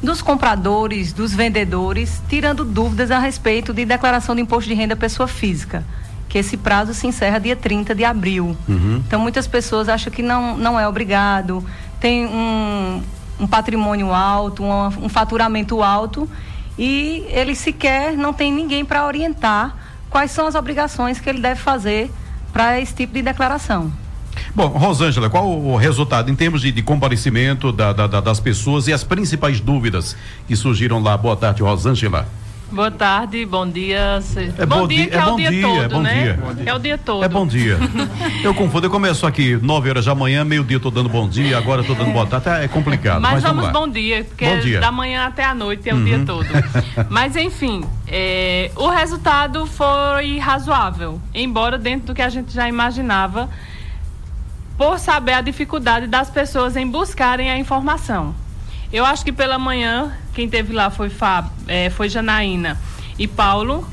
dos 0.03 0.21
compradores, 0.21 1.13
dos 1.13 1.33
vendedores, 1.33 2.23
tirando 2.29 2.65
dúvidas 2.65 3.11
a 3.11 3.19
respeito 3.19 3.73
de 3.73 3.85
declaração 3.85 4.35
de 4.35 4.43
imposto 4.43 4.69
de 4.69 4.75
renda 4.75 4.95
pessoa 4.95 5.27
física, 5.27 5.85
que 6.29 6.37
esse 6.37 6.57
prazo 6.57 6.93
se 6.93 7.07
encerra 7.07 7.39
dia 7.41 7.57
30 7.57 7.95
de 7.95 8.05
abril. 8.05 8.57
Uhum. 8.69 9.03
Então 9.07 9.19
muitas 9.19 9.47
pessoas 9.47 9.89
acham 9.89 10.13
que 10.13 10.23
não, 10.23 10.57
não 10.57 10.79
é 10.79 10.87
obrigado, 10.87 11.65
tem 11.99 12.27
um, 12.27 13.03
um 13.41 13.47
patrimônio 13.47 14.13
alto, 14.13 14.63
um, 14.63 14.87
um 15.05 15.09
faturamento 15.09 15.83
alto 15.83 16.29
e 16.79 17.25
ele 17.29 17.55
sequer 17.55 18.17
não 18.17 18.33
tem 18.33 18.53
ninguém 18.53 18.85
para 18.85 19.07
orientar 19.07 19.75
quais 20.11 20.31
são 20.31 20.47
as 20.47 20.55
obrigações 20.55 21.19
que 21.19 21.29
ele 21.29 21.41
deve 21.41 21.61
fazer 21.61 22.11
para 22.53 22.81
esse 22.81 22.95
tipo 22.95 23.15
de 23.15 23.23
declaração. 23.23 23.91
Bom, 24.55 24.67
Rosângela, 24.69 25.29
qual 25.29 25.49
o 25.51 25.77
resultado 25.77 26.31
em 26.31 26.35
termos 26.35 26.63
de, 26.63 26.73
de 26.73 26.83
comparecimento 26.83 27.73
da, 27.73 27.93
da, 27.93 28.07
da, 28.07 28.21
das 28.21 28.41
pessoas 28.41 28.87
e 28.89 28.93
as 28.93 29.05
principais 29.05 29.61
dúvidas 29.61 30.17
que 30.47 30.55
surgiram 30.57 31.03
lá? 31.03 31.17
Boa 31.17 31.37
tarde, 31.37 31.63
Rosângela. 31.63 32.27
Boa 32.75 32.91
tarde, 32.91 33.47
bom 33.47 33.69
dia. 33.69 34.21
É 34.59 34.67
bom, 34.67 34.81
bom 34.81 34.89
dia, 34.89 35.07
que 35.07 35.15
é, 35.15 35.19
é 35.19 35.27
o 35.27 35.37
dia, 35.37 35.51
dia 35.51 35.63
todo, 35.63 35.83
é 35.83 35.89
bom 35.89 36.01
né? 36.01 36.23
Dia. 36.23 36.39
É 36.67 36.75
o 36.75 36.79
dia 36.81 36.99
todo. 36.99 37.25
É 37.25 37.29
bom 37.29 37.47
dia. 37.47 37.79
eu 38.43 38.53
confundo, 38.53 38.87
eu 38.87 38.91
começo 38.91 39.25
aqui 39.27 39.57
9 39.63 39.91
horas 39.91 40.05
da 40.07 40.15
manhã, 40.15 40.45
meio-dia 40.45 40.81
tô 40.81 40.91
dando 40.91 41.09
bom 41.09 41.29
dia, 41.29 41.57
agora 41.57 41.85
tô 41.85 41.95
dando 41.95 42.11
boa 42.13 42.27
tarde, 42.27 42.65
é 42.65 42.67
complicado. 42.67 43.21
Mas, 43.21 43.35
mas 43.35 43.43
vamos, 43.45 43.67
vamos 43.67 43.79
bom 43.79 43.89
dia, 43.89 44.25
porque 44.25 44.45
bom 44.45 44.59
dia. 44.59 44.81
da 44.81 44.91
manhã 44.91 45.27
até 45.27 45.45
a 45.45 45.55
noite 45.55 45.89
é 45.89 45.95
o 45.95 45.99
uhum. 45.99 46.05
dia 46.05 46.19
todo. 46.27 46.47
mas 47.09 47.37
enfim, 47.37 47.85
é, 48.09 48.73
o 48.75 48.89
resultado 48.89 49.67
foi 49.67 50.39
razoável, 50.39 51.21
embora 51.33 51.79
dentro 51.79 52.09
do 52.09 52.15
que 52.15 52.23
a 52.23 52.29
gente 52.29 52.53
já 52.53 52.69
imaginava 52.69 53.49
por 54.77 54.99
saber 54.99 55.35
a 55.35 55.41
dificuldade 55.41 56.07
das 56.07 56.31
pessoas 56.31 56.77
em 56.77 56.87
buscarem 56.87 57.51
a 57.51 57.59
informação. 57.59 58.35
Eu 58.93 59.05
acho 59.05 59.25
que 59.25 59.33
pela 59.33 59.59
manhã, 59.59 60.13
quem 60.35 60.49
teve 60.49 60.73
lá 60.73 60.91
foi, 60.91 61.11
Fábio, 61.11 61.51
é, 61.67 61.91
foi 61.91 62.09
Janaína 62.09 62.79
e 63.19 63.27
Paulo. 63.27 63.87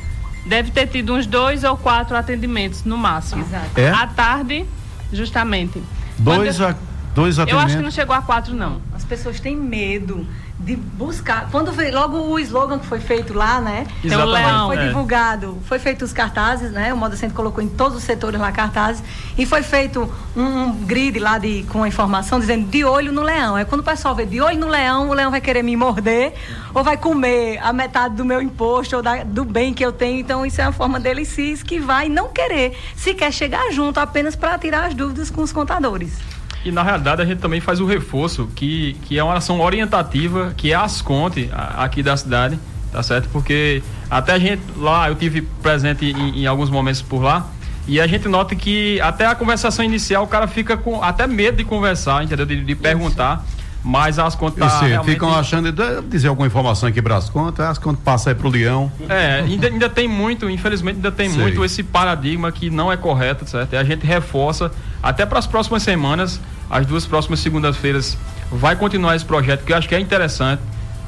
Deve 0.45 0.71
ter 0.71 0.87
tido 0.87 1.13
uns 1.13 1.25
dois 1.25 1.63
ou 1.63 1.77
quatro 1.77 2.15
atendimentos 2.15 2.83
no 2.83 2.97
máximo. 2.97 3.43
Exato. 3.43 3.79
É? 3.79 3.91
À 3.91 4.07
tarde, 4.07 4.65
justamente. 5.13 5.81
Dois, 6.17 6.59
a, 6.61 6.75
dois 7.13 7.37
atendimentos? 7.37 7.51
Eu 7.51 7.59
acho 7.59 7.77
que 7.77 7.83
não 7.83 7.91
chegou 7.91 8.15
a 8.15 8.21
quatro, 8.21 8.55
não. 8.55 8.81
As 8.93 9.03
pessoas 9.03 9.39
têm 9.39 9.55
medo 9.55 10.25
de 10.63 10.75
buscar. 10.75 11.49
Quando 11.49 11.71
veio 11.71 11.93
logo 11.93 12.17
o 12.17 12.39
slogan 12.39 12.77
que 12.77 12.85
foi 12.85 12.99
feito 12.99 13.33
lá, 13.33 13.59
né? 13.59 13.87
Então, 14.03 14.21
o 14.21 14.25
leão, 14.25 14.67
foi, 14.67 14.75
foi 14.75 14.85
é. 14.85 14.87
divulgado, 14.87 15.57
foi 15.65 15.79
feito 15.79 16.05
os 16.05 16.13
cartazes, 16.13 16.71
né? 16.71 16.93
O 16.93 16.97
Moda 16.97 17.15
Centro 17.15 17.35
colocou 17.35 17.63
em 17.63 17.67
todos 17.67 17.97
os 17.97 18.03
setores 18.03 18.39
lá 18.39 18.51
cartazes 18.51 19.03
e 19.37 19.45
foi 19.45 19.63
feito 19.63 20.11
um, 20.35 20.71
grid 20.85 21.17
lá 21.17 21.37
de 21.37 21.63
com 21.63 21.83
a 21.83 21.87
informação 21.87 22.39
dizendo 22.39 22.67
de 22.67 22.85
olho 22.85 23.11
no 23.11 23.21
leão. 23.21 23.57
É 23.57 23.65
quando 23.65 23.81
o 23.81 23.83
pessoal 23.83 24.13
vê 24.13 24.25
de 24.25 24.39
olho 24.39 24.59
no 24.59 24.67
leão, 24.67 25.09
o 25.09 25.13
leão 25.13 25.31
vai 25.31 25.41
querer 25.41 25.63
me 25.63 25.75
morder 25.75 26.33
ou 26.73 26.83
vai 26.83 26.95
comer 26.95 27.57
a 27.61 27.73
metade 27.73 28.15
do 28.15 28.23
meu 28.23 28.41
imposto 28.41 28.95
ou 28.97 29.01
da, 29.01 29.23
do 29.23 29.43
bem 29.43 29.73
que 29.73 29.83
eu 29.83 29.91
tenho. 29.91 30.19
Então 30.19 30.45
isso 30.45 30.61
é 30.61 30.65
uma 30.65 30.73
forma 30.73 30.99
dele 30.99 31.25
se 31.25 31.41
esquivar 31.53 32.05
e 32.05 32.09
não 32.09 32.29
querer 32.29 32.77
se 32.95 33.15
quer 33.15 33.31
chegar 33.33 33.71
junto 33.71 33.99
apenas 33.99 34.35
para 34.35 34.57
tirar 34.59 34.85
as 34.85 34.93
dúvidas 34.93 35.31
com 35.31 35.41
os 35.41 35.51
contadores. 35.51 36.13
E 36.63 36.71
na 36.71 36.83
realidade 36.83 37.21
a 37.21 37.25
gente 37.25 37.39
também 37.39 37.59
faz 37.59 37.79
o 37.79 37.85
reforço, 37.85 38.47
que, 38.55 38.93
que 39.03 39.17
é 39.17 39.23
uma 39.23 39.35
ação 39.35 39.59
orientativa, 39.59 40.53
que 40.55 40.71
é 40.71 40.75
as 40.75 41.01
conte 41.01 41.49
aqui 41.51 42.03
da 42.03 42.15
cidade, 42.15 42.59
tá 42.91 43.01
certo? 43.01 43.29
Porque 43.29 43.81
até 44.09 44.33
a 44.33 44.39
gente 44.39 44.61
lá, 44.77 45.09
eu 45.09 45.15
tive 45.15 45.41
presente 45.41 46.05
em, 46.05 46.41
em 46.41 46.45
alguns 46.45 46.69
momentos 46.69 47.01
por 47.01 47.23
lá, 47.23 47.49
e 47.87 47.99
a 47.99 48.05
gente 48.05 48.27
nota 48.27 48.55
que 48.55 49.01
até 49.01 49.25
a 49.25 49.33
conversação 49.33 49.83
inicial 49.83 50.23
o 50.23 50.27
cara 50.27 50.47
fica 50.47 50.77
com 50.77 51.03
até 51.03 51.25
medo 51.25 51.57
de 51.57 51.63
conversar, 51.63 52.23
entendeu? 52.23 52.45
De, 52.45 52.63
de 52.63 52.75
perguntar. 52.75 53.43
Isso. 53.43 53.60
Mas 53.83 54.19
as 54.19 54.35
contas. 54.35 54.71
Tá 54.71 54.79
realmente... 54.81 55.13
ficam 55.13 55.33
achando 55.33 55.71
dizer 56.07 56.27
alguma 56.27 56.45
informação 56.47 56.87
aqui 56.87 57.01
para 57.01 57.17
as 57.17 57.29
contas, 57.29 57.65
as 57.65 57.77
contas 57.77 58.03
passam 58.03 58.31
aí 58.31 58.37
para 58.37 58.47
o 58.47 58.51
leão. 58.51 58.91
É, 59.09 59.41
ainda, 59.43 59.67
ainda 59.67 59.89
tem 59.89 60.07
muito, 60.07 60.49
infelizmente, 60.49 60.97
ainda 60.97 61.11
tem 61.11 61.29
Sei. 61.29 61.39
muito 61.39 61.65
esse 61.65 61.81
paradigma 61.81 62.51
que 62.51 62.69
não 62.69 62.91
é 62.91 62.97
correto, 62.97 63.49
certo? 63.49 63.73
E 63.73 63.77
a 63.77 63.83
gente 63.83 64.05
reforça 64.05 64.71
até 65.01 65.25
para 65.25 65.39
as 65.39 65.47
próximas 65.47 65.81
semanas, 65.81 66.39
as 66.69 66.85
duas 66.85 67.05
próximas 67.05 67.39
segundas-feiras, 67.39 68.17
vai 68.51 68.75
continuar 68.75 69.15
esse 69.15 69.25
projeto 69.25 69.63
que 69.63 69.73
eu 69.73 69.77
acho 69.77 69.89
que 69.89 69.95
é 69.95 69.99
interessante. 69.99 70.61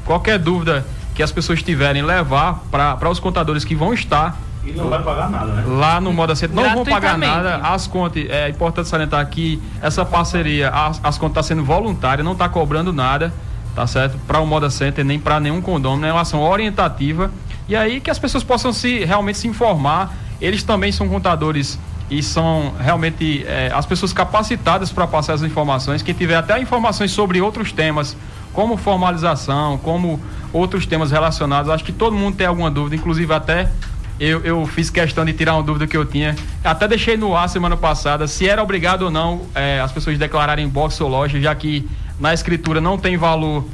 Qualquer 0.04 0.38
dúvida 0.38 0.84
que 1.14 1.22
as 1.22 1.30
pessoas 1.30 1.62
tiverem, 1.62 2.02
levar 2.02 2.64
para 2.70 3.08
os 3.08 3.20
contadores 3.20 3.64
que 3.64 3.74
vão 3.74 3.94
estar 3.94 4.36
e 4.66 4.72
não 4.72 4.88
vai 4.88 5.02
pagar 5.02 5.30
nada, 5.30 5.46
né? 5.46 5.64
Lá 5.66 6.00
no 6.00 6.12
Moda 6.12 6.34
Center 6.34 6.56
não 6.56 6.74
vão 6.74 6.84
pagar 6.84 7.18
nada. 7.18 7.56
As 7.56 7.86
contas, 7.86 8.24
é 8.28 8.48
importante 8.48 8.88
salientar 8.88 9.26
que 9.28 9.60
essa 9.82 10.04
parceria, 10.04 10.70
as, 10.70 11.00
as 11.02 11.18
contas 11.18 11.44
está 11.44 11.54
sendo 11.54 11.64
voluntária, 11.64 12.24
não 12.24 12.32
está 12.32 12.48
cobrando 12.48 12.92
nada, 12.92 13.32
tá 13.74 13.86
certo? 13.86 14.18
Para 14.26 14.40
o 14.40 14.46
Moda 14.46 14.70
Center, 14.70 15.04
nem 15.04 15.18
para 15.18 15.38
nenhum 15.38 15.60
condomínio, 15.60 16.08
é 16.08 16.12
uma 16.12 16.22
ação 16.22 16.40
orientativa. 16.42 17.30
E 17.68 17.76
aí 17.76 18.00
que 18.00 18.10
as 18.10 18.18
pessoas 18.18 18.42
possam 18.42 18.72
se 18.72 19.04
realmente 19.04 19.38
se 19.38 19.48
informar. 19.48 20.14
Eles 20.40 20.62
também 20.62 20.90
são 20.90 21.08
contadores 21.08 21.78
e 22.10 22.22
são 22.22 22.74
realmente 22.78 23.44
é, 23.46 23.70
as 23.74 23.86
pessoas 23.86 24.12
capacitadas 24.12 24.92
para 24.92 25.06
passar 25.06 25.34
as 25.34 25.42
informações. 25.42 26.02
Quem 26.02 26.14
tiver 26.14 26.36
até 26.36 26.60
informações 26.60 27.10
sobre 27.10 27.40
outros 27.40 27.72
temas, 27.72 28.16
como 28.52 28.76
formalização, 28.76 29.78
como 29.78 30.20
outros 30.52 30.86
temas 30.86 31.10
relacionados, 31.10 31.70
acho 31.70 31.84
que 31.84 31.92
todo 31.92 32.14
mundo 32.14 32.36
tem 32.36 32.46
alguma 32.46 32.70
dúvida, 32.70 32.96
inclusive 32.96 33.32
até 33.32 33.70
eu, 34.18 34.40
eu 34.44 34.66
fiz 34.66 34.90
questão 34.90 35.24
de 35.24 35.32
tirar 35.32 35.54
uma 35.54 35.62
dúvida 35.62 35.86
que 35.86 35.96
eu 35.96 36.04
tinha. 36.04 36.36
Até 36.62 36.86
deixei 36.86 37.16
no 37.16 37.36
ar 37.36 37.48
semana 37.48 37.76
passada 37.76 38.26
se 38.26 38.48
era 38.48 38.62
obrigado 38.62 39.02
ou 39.02 39.10
não 39.10 39.42
é, 39.54 39.80
as 39.80 39.92
pessoas 39.92 40.18
declararem 40.18 40.68
box 40.68 41.00
ou 41.00 41.08
loja, 41.08 41.40
já 41.40 41.54
que 41.54 41.88
na 42.18 42.32
escritura 42.32 42.80
não 42.80 42.96
tem 42.96 43.16
valor 43.16 43.64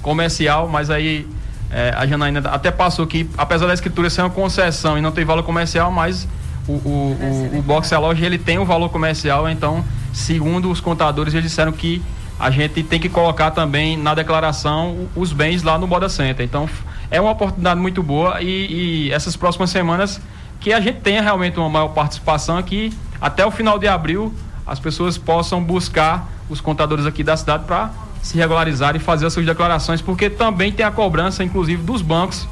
comercial, 0.00 0.68
mas 0.68 0.90
aí 0.90 1.26
é, 1.70 1.92
a 1.96 2.06
Janaína 2.06 2.40
até 2.50 2.70
passou 2.70 3.06
que, 3.06 3.28
apesar 3.36 3.66
da 3.66 3.74
escritura 3.74 4.08
ser 4.08 4.22
uma 4.22 4.30
concessão 4.30 4.96
e 4.96 5.00
não 5.00 5.10
tem 5.10 5.24
valor 5.24 5.42
comercial, 5.42 5.90
mas 5.90 6.26
o, 6.66 6.72
o, 6.72 7.50
o, 7.54 7.58
o 7.58 7.62
box 7.62 7.90
e 7.90 7.94
a 7.94 7.98
loja 7.98 8.24
ele 8.24 8.38
tem 8.38 8.58
um 8.58 8.64
valor 8.64 8.90
comercial, 8.90 9.48
então, 9.48 9.84
segundo 10.12 10.70
os 10.70 10.80
contadores, 10.80 11.34
eles 11.34 11.50
disseram 11.50 11.72
que 11.72 12.00
a 12.38 12.50
gente 12.50 12.82
tem 12.84 13.00
que 13.00 13.08
colocar 13.08 13.50
também 13.50 13.96
na 13.96 14.14
declaração 14.14 15.08
os 15.16 15.32
bens 15.32 15.62
lá 15.62 15.76
no 15.76 15.88
Moda 15.88 16.08
Center. 16.08 16.44
Então, 16.44 16.68
é 17.10 17.20
uma 17.20 17.30
oportunidade 17.30 17.80
muito 17.80 18.02
boa 18.02 18.40
e, 18.42 19.06
e 19.06 19.12
essas 19.12 19.36
próximas 19.36 19.70
semanas 19.70 20.20
que 20.60 20.72
a 20.72 20.80
gente 20.80 21.00
tenha 21.00 21.22
realmente 21.22 21.58
uma 21.58 21.68
maior 21.68 21.88
participação 21.88 22.58
aqui, 22.58 22.92
até 23.20 23.46
o 23.46 23.50
final 23.50 23.78
de 23.78 23.88
abril 23.88 24.34
as 24.66 24.78
pessoas 24.78 25.16
possam 25.16 25.62
buscar 25.62 26.28
os 26.50 26.60
contadores 26.60 27.06
aqui 27.06 27.22
da 27.22 27.36
cidade 27.36 27.64
para 27.64 27.90
se 28.22 28.36
regularizar 28.36 28.94
e 28.96 28.98
fazer 28.98 29.26
as 29.26 29.32
suas 29.32 29.46
declarações, 29.46 30.02
porque 30.02 30.28
também 30.28 30.70
tem 30.70 30.84
a 30.84 30.90
cobrança, 30.90 31.42
inclusive, 31.42 31.82
dos 31.82 32.02
bancos 32.02 32.46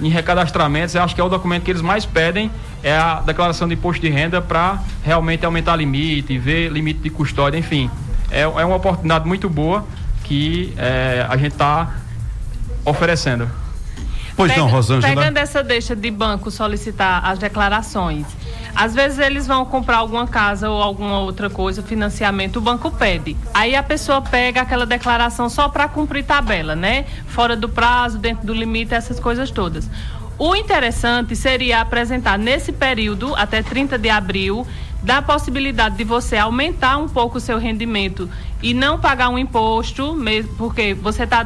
em 0.00 0.08
recadastramentos. 0.08 0.94
Eu 0.94 1.02
acho 1.02 1.14
que 1.14 1.20
é 1.20 1.24
o 1.24 1.28
documento 1.28 1.62
que 1.62 1.70
eles 1.70 1.82
mais 1.82 2.04
pedem 2.04 2.50
é 2.82 2.96
a 2.96 3.20
declaração 3.20 3.68
de 3.68 3.74
imposto 3.74 4.02
de 4.02 4.10
renda 4.10 4.42
para 4.42 4.80
realmente 5.04 5.46
aumentar 5.46 5.76
limite, 5.76 6.36
ver 6.36 6.70
limite 6.72 7.00
de 7.00 7.10
custódia, 7.10 7.56
enfim. 7.56 7.88
É, 8.30 8.40
é 8.40 8.46
uma 8.46 8.76
oportunidade 8.76 9.26
muito 9.26 9.48
boa 9.48 9.86
que 10.24 10.72
é, 10.76 11.24
a 11.28 11.36
gente 11.36 11.52
está 11.52 11.90
oferecendo. 12.84 13.61
Pois 14.42 14.52
Pega, 14.52 14.60
não, 14.60 14.68
Rosângela. 14.68 15.14
Pegando 15.14 15.36
essa 15.36 15.62
deixa 15.62 15.94
de 15.94 16.10
banco 16.10 16.50
solicitar 16.50 17.24
as 17.24 17.38
declarações, 17.38 18.26
às 18.74 18.92
vezes 18.92 19.20
eles 19.20 19.46
vão 19.46 19.64
comprar 19.64 19.98
alguma 19.98 20.26
casa 20.26 20.68
ou 20.68 20.82
alguma 20.82 21.20
outra 21.20 21.48
coisa, 21.48 21.80
financiamento, 21.80 22.56
o 22.56 22.60
banco 22.60 22.90
pede. 22.90 23.36
Aí 23.54 23.76
a 23.76 23.82
pessoa 23.84 24.20
pega 24.20 24.62
aquela 24.62 24.84
declaração 24.84 25.48
só 25.48 25.68
para 25.68 25.86
cumprir 25.86 26.24
tabela, 26.24 26.74
né? 26.74 27.04
Fora 27.28 27.54
do 27.54 27.68
prazo, 27.68 28.18
dentro 28.18 28.44
do 28.44 28.52
limite, 28.52 28.94
essas 28.94 29.20
coisas 29.20 29.50
todas. 29.50 29.88
O 30.36 30.56
interessante 30.56 31.36
seria 31.36 31.80
apresentar 31.80 32.36
nesse 32.36 32.72
período, 32.72 33.32
até 33.36 33.62
30 33.62 33.96
de 33.96 34.10
abril, 34.10 34.66
da 35.02 35.22
possibilidade 35.22 35.96
de 35.96 36.04
você 36.04 36.36
aumentar 36.36 36.96
um 36.96 37.08
pouco 37.08 37.38
o 37.38 37.40
seu 37.40 37.58
rendimento 37.58 38.28
e 38.62 38.72
não 38.72 38.98
pagar 38.98 39.28
um 39.28 39.38
imposto, 39.38 40.14
mesmo 40.14 40.54
porque 40.56 40.94
você 40.94 41.24
está 41.24 41.44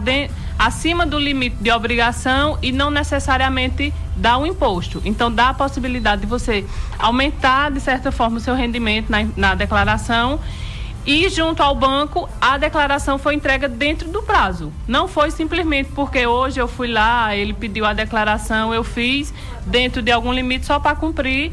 acima 0.58 1.06
do 1.06 1.18
limite 1.18 1.56
de 1.56 1.70
obrigação 1.70 2.58
e 2.62 2.70
não 2.72 2.90
necessariamente 2.90 3.92
dá 4.16 4.38
um 4.38 4.46
imposto. 4.46 5.00
Então, 5.04 5.30
dá 5.30 5.50
a 5.50 5.54
possibilidade 5.54 6.22
de 6.22 6.26
você 6.26 6.64
aumentar, 6.98 7.70
de 7.70 7.80
certa 7.80 8.12
forma, 8.12 8.36
o 8.36 8.40
seu 8.40 8.54
rendimento 8.54 9.10
na, 9.10 9.26
na 9.36 9.54
declaração 9.54 10.40
e 11.06 11.28
junto 11.28 11.62
ao 11.62 11.74
banco 11.74 12.28
a 12.40 12.58
declaração 12.58 13.16
foi 13.16 13.34
entregue 13.36 13.68
dentro 13.68 14.10
do 14.10 14.22
prazo. 14.22 14.72
Não 14.88 15.06
foi 15.06 15.30
simplesmente 15.30 15.90
porque 15.94 16.26
hoje 16.26 16.60
eu 16.60 16.66
fui 16.66 16.88
lá, 16.88 17.34
ele 17.34 17.52
pediu 17.52 17.86
a 17.86 17.92
declaração, 17.92 18.74
eu 18.74 18.82
fiz 18.82 19.32
dentro 19.64 20.02
de 20.02 20.10
algum 20.10 20.32
limite 20.32 20.66
só 20.66 20.80
para 20.80 20.96
cumprir 20.96 21.52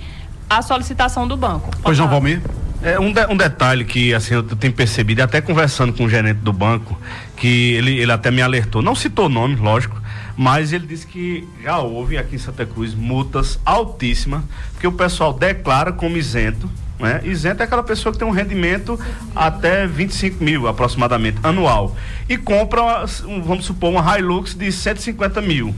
a 0.50 0.62
solicitação 0.64 1.28
do 1.28 1.38
banco. 1.38 1.70
Pois 1.84 1.96
João 1.96 2.10
Valmir. 2.10 2.42
É, 2.84 3.00
um, 3.00 3.14
de, 3.14 3.26
um 3.28 3.38
detalhe 3.38 3.86
que 3.86 4.14
assim 4.14 4.34
eu 4.34 4.44
tenho 4.44 4.74
percebido, 4.74 5.22
até 5.22 5.40
conversando 5.40 5.94
com 5.94 6.04
o 6.04 6.10
gerente 6.10 6.40
do 6.40 6.52
banco, 6.52 7.00
que 7.38 7.74
ele, 7.74 7.98
ele 7.98 8.12
até 8.12 8.30
me 8.30 8.42
alertou, 8.42 8.82
não 8.82 8.94
citou 8.94 9.30
nome, 9.30 9.56
lógico, 9.56 10.02
mas 10.36 10.74
ele 10.74 10.86
disse 10.86 11.08
que 11.08 11.48
já 11.64 11.80
houve 11.80 12.18
aqui 12.18 12.36
em 12.36 12.40
Santa 12.40 12.66
Cruz 12.66 12.94
multas 12.94 13.58
altíssimas, 13.64 14.44
que 14.82 14.86
o 14.86 14.92
pessoal 14.92 15.32
declara 15.32 15.94
como 15.94 16.18
isento, 16.18 16.70
né? 17.00 17.22
Isento 17.24 17.62
é 17.62 17.66
aquela 17.66 17.84
pessoa 17.84 18.12
que 18.12 18.20
tem 18.20 18.28
um 18.28 18.32
rendimento 18.32 19.00
até 19.34 19.88
25 19.88 20.44
mil 20.44 20.68
aproximadamente 20.68 21.38
anual 21.42 21.96
e 22.28 22.38
compra, 22.38 23.06
vamos 23.46 23.64
supor, 23.64 23.92
uma 23.92 24.20
Hilux 24.20 24.54
de 24.54 24.70
150 24.72 25.42
mil. 25.42 25.74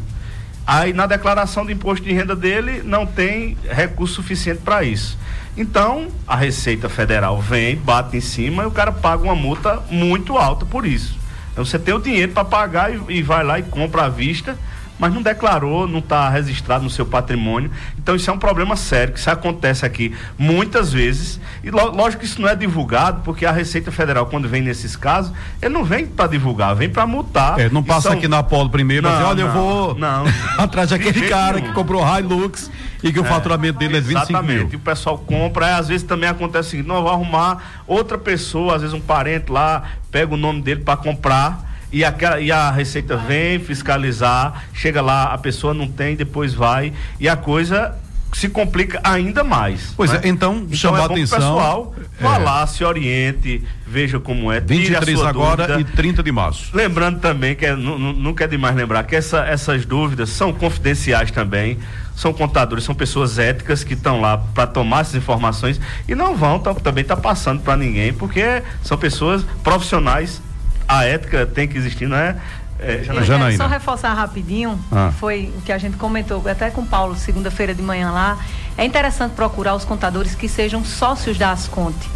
Aí 0.66 0.92
na 0.92 1.06
declaração 1.06 1.64
de 1.66 1.74
imposto 1.74 2.04
de 2.04 2.12
renda 2.12 2.36
dele 2.36 2.82
não 2.84 3.06
tem 3.06 3.56
recurso 3.70 4.16
suficiente 4.16 4.62
para 4.62 4.84
isso. 4.84 5.16
Então 5.58 6.08
a 6.28 6.36
Receita 6.36 6.90
Federal 6.90 7.40
vem, 7.40 7.76
bate 7.76 8.18
em 8.18 8.22
cima 8.22 8.64
e 8.64 8.66
o 8.66 8.72
cara 8.72 8.92
paga 8.92 9.24
uma 9.24 9.36
multa 9.36 9.82
muito 9.90 10.38
alta 10.38 10.66
por 10.66 10.86
isso. 10.86 11.18
Então 11.52 11.64
você 11.64 11.80
tem 11.80 11.94
o 11.94 12.00
dinheiro 12.00 12.34
para 12.34 12.44
pagar 12.44 12.94
e, 12.94 13.00
e 13.10 13.22
vai 13.22 13.44
lá 13.44 13.58
e 13.58 13.64
compra 13.64 14.06
à 14.06 14.10
vista 14.10 14.58
mas 14.98 15.14
não 15.14 15.22
declarou, 15.22 15.88
não 15.88 16.00
está 16.00 16.30
registrado 16.30 16.84
no 16.84 16.90
seu 16.90 17.06
patrimônio. 17.06 17.70
Então 17.98 18.16
isso 18.16 18.30
é 18.30 18.34
um 18.34 18.40
problema 18.40 18.76
sério, 18.76 19.14
que 19.14 19.20
isso 19.20 19.30
acontece 19.30 19.86
aqui 19.86 20.14
muitas 20.38 20.92
vezes. 20.92 21.40
E 21.64 21.70
lógico 21.70 22.22
que 22.22 22.26
isso 22.26 22.42
não 22.42 22.48
é 22.48 22.56
divulgado, 22.56 23.22
porque 23.24 23.46
a 23.46 23.52
Receita 23.52 23.92
Federal, 23.92 24.26
quando 24.28 24.48
vem 24.48 24.62
nesses 24.62 24.96
casos, 24.96 25.34
ele 25.62 25.74
não 25.74 25.84
vem 25.84 26.06
para 26.06 26.28
divulgar, 26.28 26.76
vem 26.76 26.90
para 26.90 27.06
multar. 27.06 27.60
É, 27.60 27.70
não 27.70 27.84
passa 27.84 28.10
são... 28.10 28.14
aqui 28.14 28.28
na 28.28 28.40
Apolo 28.40 28.70
primeiro, 28.70 29.08
não, 29.08 29.24
olha, 29.26 29.36
não, 29.36 29.48
eu 29.48 29.52
vou 29.52 29.96
não, 29.96 30.26
atrás 30.58 30.90
daquele 30.90 31.28
cara 31.28 31.62
que 31.62 31.72
comprou 31.74 32.04
Hilux 32.06 32.72
e 33.04 33.12
que 33.12 33.20
o 33.20 33.26
é, 33.26 33.28
faturamento 33.28 33.80
dele 33.80 33.98
é 33.98 34.02
de 34.02 34.08
25 34.08 34.32
exatamente. 34.32 34.60
mil. 34.60 34.70
E 34.72 34.76
o 34.76 34.80
pessoal 34.80 35.18
compra, 35.18 35.68
aí, 35.68 35.74
às 35.74 35.88
vezes 35.88 36.06
também 36.06 36.30
acontece 36.30 36.70
o 36.70 36.72
seguinte, 36.72 36.88
não, 36.88 37.02
vou 37.02 37.12
arrumar 37.12 37.84
outra 37.86 38.18
pessoa, 38.18 38.76
às 38.76 38.82
vezes 38.82 38.94
um 38.94 39.02
parente 39.02 39.52
lá, 39.52 39.84
pega 40.10 40.34
o 40.34 40.38
nome 40.38 40.62
dele 40.62 40.82
para 40.82 40.98
comprar 40.98 41.75
e, 41.96 42.04
aquela, 42.04 42.42
e 42.42 42.52
a 42.52 42.70
Receita 42.72 43.16
vem 43.16 43.58
fiscalizar, 43.58 44.66
chega 44.74 45.02
lá, 45.02 45.34
a 45.34 45.38
pessoa 45.38 45.74
não 45.74 45.88
tem, 45.88 46.14
depois 46.14 46.54
vai, 46.54 46.92
e 47.22 47.30
a 47.30 47.38
coisa 47.38 47.98
se 48.34 48.50
complica 48.50 49.00
ainda 49.02 49.46
mais. 49.46 49.94
Pois 49.96 50.12
né? 50.12 50.20
é, 50.22 50.28
então, 50.28 50.58
então 50.58 50.76
chama 50.76 50.98
é 50.98 51.02
a 51.04 51.06
atenção. 51.06 51.40
pessoal 51.40 51.96
vá 52.20 52.36
é. 52.36 52.40
lá, 52.40 52.68
se 52.68 52.84
oriente, 52.84 53.64
veja 53.88 54.20
como 54.20 54.52
é. 54.52 54.60
23 54.60 55.22
agora 55.22 55.68
dúvida. 55.68 55.90
e 55.90 55.96
30 55.96 56.22
de 56.22 56.34
março. 56.34 56.76
Lembrando 56.76 57.22
também 57.22 57.56
que 57.56 57.66
é, 57.66 57.74
nunca 57.74 58.44
é 58.44 58.48
demais 58.48 58.76
lembrar 58.76 59.04
que 59.04 59.16
essa, 59.16 59.46
essas 59.46 59.86
dúvidas 59.86 60.30
são 60.32 60.52
confidenciais 60.52 61.32
também. 61.32 61.80
São 62.14 62.34
contadores, 62.34 62.84
são 62.84 62.94
pessoas 62.94 63.40
éticas 63.40 63.86
que 63.86 63.94
estão 63.94 64.20
lá 64.20 64.38
para 64.38 64.68
tomar 64.68 65.02
essas 65.02 65.16
informações 65.16 65.80
e 66.08 66.16
não 66.16 66.36
vão 66.36 66.60
tá, 66.60 66.74
também 66.74 67.04
estar 67.04 67.16
tá 67.16 67.22
passando 67.22 67.62
para 67.62 67.78
ninguém, 67.78 68.14
porque 68.14 68.62
são 68.84 68.98
pessoas 68.98 69.44
profissionais 69.64 70.42
a 70.88 71.06
ética 71.06 71.46
tem 71.46 71.68
que 71.68 71.78
existir, 71.78 72.08
não 72.08 72.18
é? 72.18 72.36
É, 72.80 73.04
Janaína. 73.04 73.58
Só 73.58 73.68
reforçar 73.68 74.14
rapidinho, 74.14 74.78
ah. 74.92 75.12
foi 75.18 75.54
o 75.58 75.62
que 75.62 75.72
a 75.72 75.78
gente 75.78 75.96
comentou 75.96 76.44
até 76.48 76.70
com 76.70 76.82
o 76.82 76.86
Paulo 76.86 77.16
segunda-feira 77.16 77.74
de 77.74 77.82
manhã 77.82 78.12
lá. 78.12 78.38
É 78.78 78.84
interessante 78.84 79.32
procurar 79.32 79.76
os 79.76 79.86
contadores 79.86 80.36
que 80.36 80.50
sejam 80.50 80.84
sócios 80.84 81.38
da 81.38 81.52
Asconte. 81.52 82.10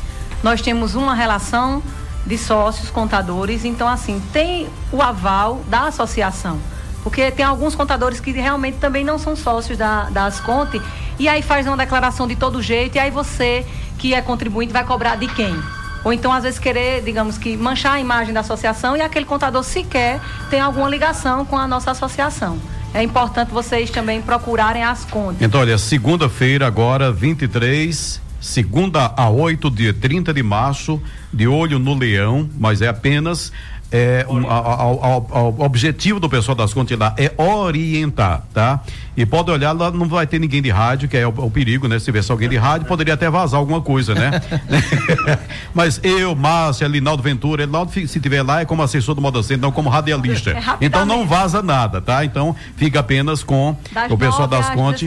Nós 0.43 0.61
temos 0.61 0.95
uma 0.95 1.15
relação 1.15 1.81
de 2.25 2.37
sócios 2.37 2.89
contadores, 2.89 3.63
então 3.63 3.87
assim, 3.87 4.21
tem 4.33 4.67
o 4.91 5.01
aval 5.01 5.61
da 5.67 5.87
associação. 5.87 6.59
Porque 7.03 7.31
tem 7.31 7.45
alguns 7.45 7.73
contadores 7.73 8.19
que 8.19 8.31
realmente 8.31 8.77
também 8.77 9.05
não 9.05 9.17
são 9.17 9.35
sócios 9.37 9.77
da, 9.77 10.09
da 10.09 10.25
Asconte, 10.25 10.81
e 11.17 11.29
aí 11.29 11.41
faz 11.41 11.65
uma 11.65 11.77
declaração 11.77 12.27
de 12.27 12.35
todo 12.35 12.61
jeito, 12.61 12.97
e 12.97 12.99
aí 12.99 13.09
você, 13.09 13.65
que 13.97 14.13
é 14.13 14.21
contribuinte, 14.21 14.73
vai 14.73 14.83
cobrar 14.83 15.15
de 15.15 15.27
quem? 15.27 15.57
Ou 16.03 16.13
então, 16.13 16.31
às 16.31 16.43
vezes, 16.43 16.59
querer, 16.59 17.03
digamos 17.03 17.37
que, 17.37 17.57
manchar 17.57 17.93
a 17.93 17.99
imagem 17.99 18.33
da 18.33 18.39
associação 18.39 18.95
e 18.95 19.01
aquele 19.01 19.25
contador 19.25 19.63
sequer 19.63 20.19
tem 20.49 20.59
alguma 20.59 20.89
ligação 20.89 21.45
com 21.45 21.57
a 21.57 21.67
nossa 21.67 21.91
associação. 21.91 22.57
É 22.93 23.03
importante 23.03 23.51
vocês 23.51 23.89
também 23.89 24.21
procurarem 24.21 24.83
as 24.83 25.05
contas. 25.05 25.41
Então, 25.41 25.61
olha, 25.61 25.77
segunda-feira, 25.77 26.65
agora, 26.65 27.11
23, 27.11 28.19
segunda 28.41 29.13
a 29.15 29.29
8, 29.29 29.69
dia 29.69 29.93
30 29.93 30.33
de 30.33 30.41
março, 30.41 31.01
de 31.31 31.47
olho 31.47 31.77
no 31.77 31.93
leão, 31.93 32.49
mas 32.57 32.81
é 32.81 32.87
apenas 32.87 33.51
é, 33.91 34.25
um, 34.29 34.43
o 34.43 35.63
objetivo 35.63 36.19
do 36.19 36.29
pessoal 36.29 36.55
das 36.55 36.73
contas 36.73 36.97
lá 36.97 37.15
é 37.17 37.31
orientar, 37.41 38.43
tá? 38.53 38.81
E 39.19 39.25
pode 39.25 39.51
olhar, 39.51 39.73
lá 39.73 39.91
não 39.91 40.07
vai 40.07 40.25
ter 40.25 40.39
ninguém 40.39 40.61
de 40.61 40.69
rádio, 40.69 41.09
que 41.09 41.17
é 41.17 41.27
o, 41.27 41.29
o 41.29 41.51
perigo, 41.51 41.89
né? 41.89 41.99
Se 41.99 42.05
tivesse 42.05 42.31
alguém 42.31 42.47
de 42.47 42.55
rádio, 42.55 42.87
poderia 42.87 43.15
até 43.15 43.29
vazar 43.29 43.59
alguma 43.59 43.81
coisa, 43.81 44.15
né? 44.15 44.31
Mas 45.75 45.99
eu, 46.01 46.33
Márcia, 46.33 46.87
Linaldo 46.87 47.21
Ventura, 47.21 47.65
Linaldo, 47.65 47.91
se 47.91 48.17
tiver 48.17 48.41
lá, 48.41 48.61
é 48.61 48.65
como 48.65 48.81
assessor 48.81 49.13
do 49.13 49.21
Moda 49.21 49.43
Center, 49.43 49.59
não 49.59 49.73
como 49.73 49.89
radialista. 49.89 50.57
É 50.79 50.85
então 50.85 51.05
não 51.05 51.27
vaza 51.27 51.61
nada, 51.61 51.99
tá? 51.99 52.23
Então 52.23 52.55
fica 52.77 52.99
apenas 52.99 53.43
com 53.43 53.75
das 53.91 54.09
o 54.09 54.17
pessoal 54.17 54.47
das 54.47 54.69
contas. 54.69 55.01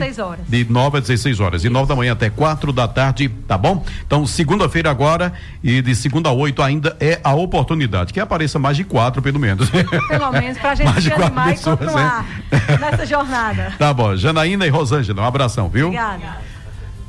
De 0.47 0.65
9 0.65 0.97
a 0.97 1.01
16 1.01 1.39
horas. 1.39 1.61
De 1.61 1.69
9 1.69 1.87
da 1.87 1.95
manhã 1.95 2.11
até 2.11 2.29
4 2.29 2.71
da 2.71 2.87
tarde, 2.87 3.29
tá 3.47 3.57
bom? 3.57 3.83
Então, 4.05 4.25
segunda-feira 4.25 4.91
agora 4.91 5.33
e 5.63 5.81
de 5.81 5.95
segunda 5.95 6.29
a 6.29 6.33
8 6.33 6.61
ainda 6.61 6.97
é 6.99 7.19
a 7.23 7.33
oportunidade. 7.33 8.13
Que 8.13 8.19
apareça 8.19 8.59
mais 8.59 8.77
de 8.77 8.83
quatro, 8.83 9.21
pelo 9.21 9.39
menos. 9.39 9.69
Pelo 9.69 10.31
menos, 10.31 10.57
pra 10.57 10.75
gente 10.75 10.91
mais 10.91 11.07
quatro 11.07 11.23
animar 11.25 11.49
pessoas, 11.49 11.75
e 11.75 11.77
continuar 11.77 12.25
é. 12.51 12.77
nessa 12.77 13.05
jornada. 13.05 13.73
Tá 13.79 13.93
bom. 13.93 14.02
Janaína 14.15 14.65
e 14.65 14.69
Rosângela, 14.69 15.21
um 15.21 15.25
abração, 15.25 15.69
viu? 15.69 15.87
Obrigada. 15.87 16.37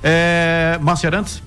É, 0.03 0.79
Márcia 0.83 1.09
Arantes? 1.09 1.43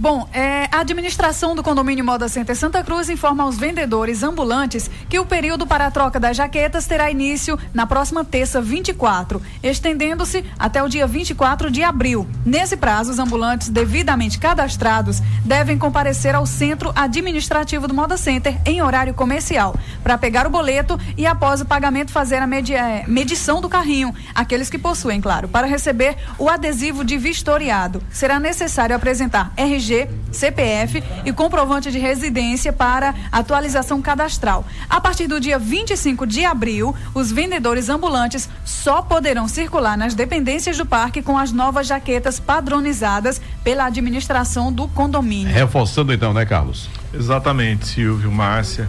Bom, 0.00 0.28
é, 0.32 0.68
a 0.70 0.82
administração 0.82 1.56
do 1.56 1.62
condomínio 1.62 2.04
Moda 2.04 2.28
Center 2.28 2.54
Santa 2.54 2.84
Cruz 2.84 3.10
informa 3.10 3.42
aos 3.42 3.58
vendedores 3.58 4.22
ambulantes 4.22 4.88
que 5.08 5.18
o 5.18 5.26
período 5.26 5.66
para 5.66 5.88
a 5.88 5.90
troca 5.90 6.20
das 6.20 6.36
jaquetas 6.36 6.86
terá 6.86 7.10
início 7.10 7.58
na 7.74 7.84
próxima 7.84 8.24
terça 8.24 8.60
24, 8.60 9.42
estendendo-se 9.60 10.44
até 10.56 10.80
o 10.80 10.88
dia 10.88 11.04
24 11.04 11.68
de 11.68 11.82
abril. 11.82 12.28
Nesse 12.46 12.76
prazo, 12.76 13.10
os 13.10 13.18
ambulantes 13.18 13.70
devidamente 13.70 14.38
cadastrados 14.38 15.20
devem 15.44 15.76
comparecer 15.76 16.32
ao 16.32 16.46
centro 16.46 16.92
administrativo 16.94 17.88
do 17.88 17.94
Moda 17.94 18.16
Center 18.16 18.56
em 18.64 18.80
horário 18.80 19.12
comercial 19.14 19.74
para 20.04 20.16
pegar 20.16 20.46
o 20.46 20.50
boleto 20.50 20.96
e 21.16 21.26
após 21.26 21.60
o 21.60 21.66
pagamento 21.66 22.12
fazer 22.12 22.36
a 22.36 22.46
media, 22.46 23.02
medição 23.08 23.60
do 23.60 23.68
carrinho, 23.68 24.14
aqueles 24.32 24.70
que 24.70 24.78
possuem, 24.78 25.20
claro, 25.20 25.48
para 25.48 25.66
receber 25.66 26.16
o 26.38 26.48
adesivo 26.48 27.02
de 27.02 27.18
vistoriado. 27.18 28.00
Será 28.12 28.38
necessário 28.38 28.94
apresentar 28.94 29.52
RG 29.56 29.87
RG, 29.88 30.08
CPF 30.30 31.02
e 31.24 31.32
comprovante 31.32 31.90
de 31.90 31.98
residência 31.98 32.72
para 32.72 33.14
atualização 33.32 34.02
cadastral. 34.02 34.64
A 34.88 35.00
partir 35.00 35.26
do 35.26 35.40
dia 35.40 35.58
25 35.58 36.26
de 36.26 36.44
abril, 36.44 36.94
os 37.14 37.32
vendedores 37.32 37.88
ambulantes 37.88 38.48
só 38.64 39.00
poderão 39.00 39.48
circular 39.48 39.96
nas 39.96 40.14
dependências 40.14 40.76
do 40.76 40.84
parque 40.84 41.22
com 41.22 41.38
as 41.38 41.52
novas 41.52 41.86
jaquetas 41.86 42.38
padronizadas 42.38 43.40
pela 43.64 43.86
administração 43.86 44.72
do 44.72 44.86
condomínio. 44.88 45.52
Reforçando 45.52 46.12
então, 46.12 46.34
né, 46.34 46.44
Carlos? 46.44 46.88
Exatamente, 47.12 47.86
Silvio, 47.86 48.30
Márcia. 48.30 48.88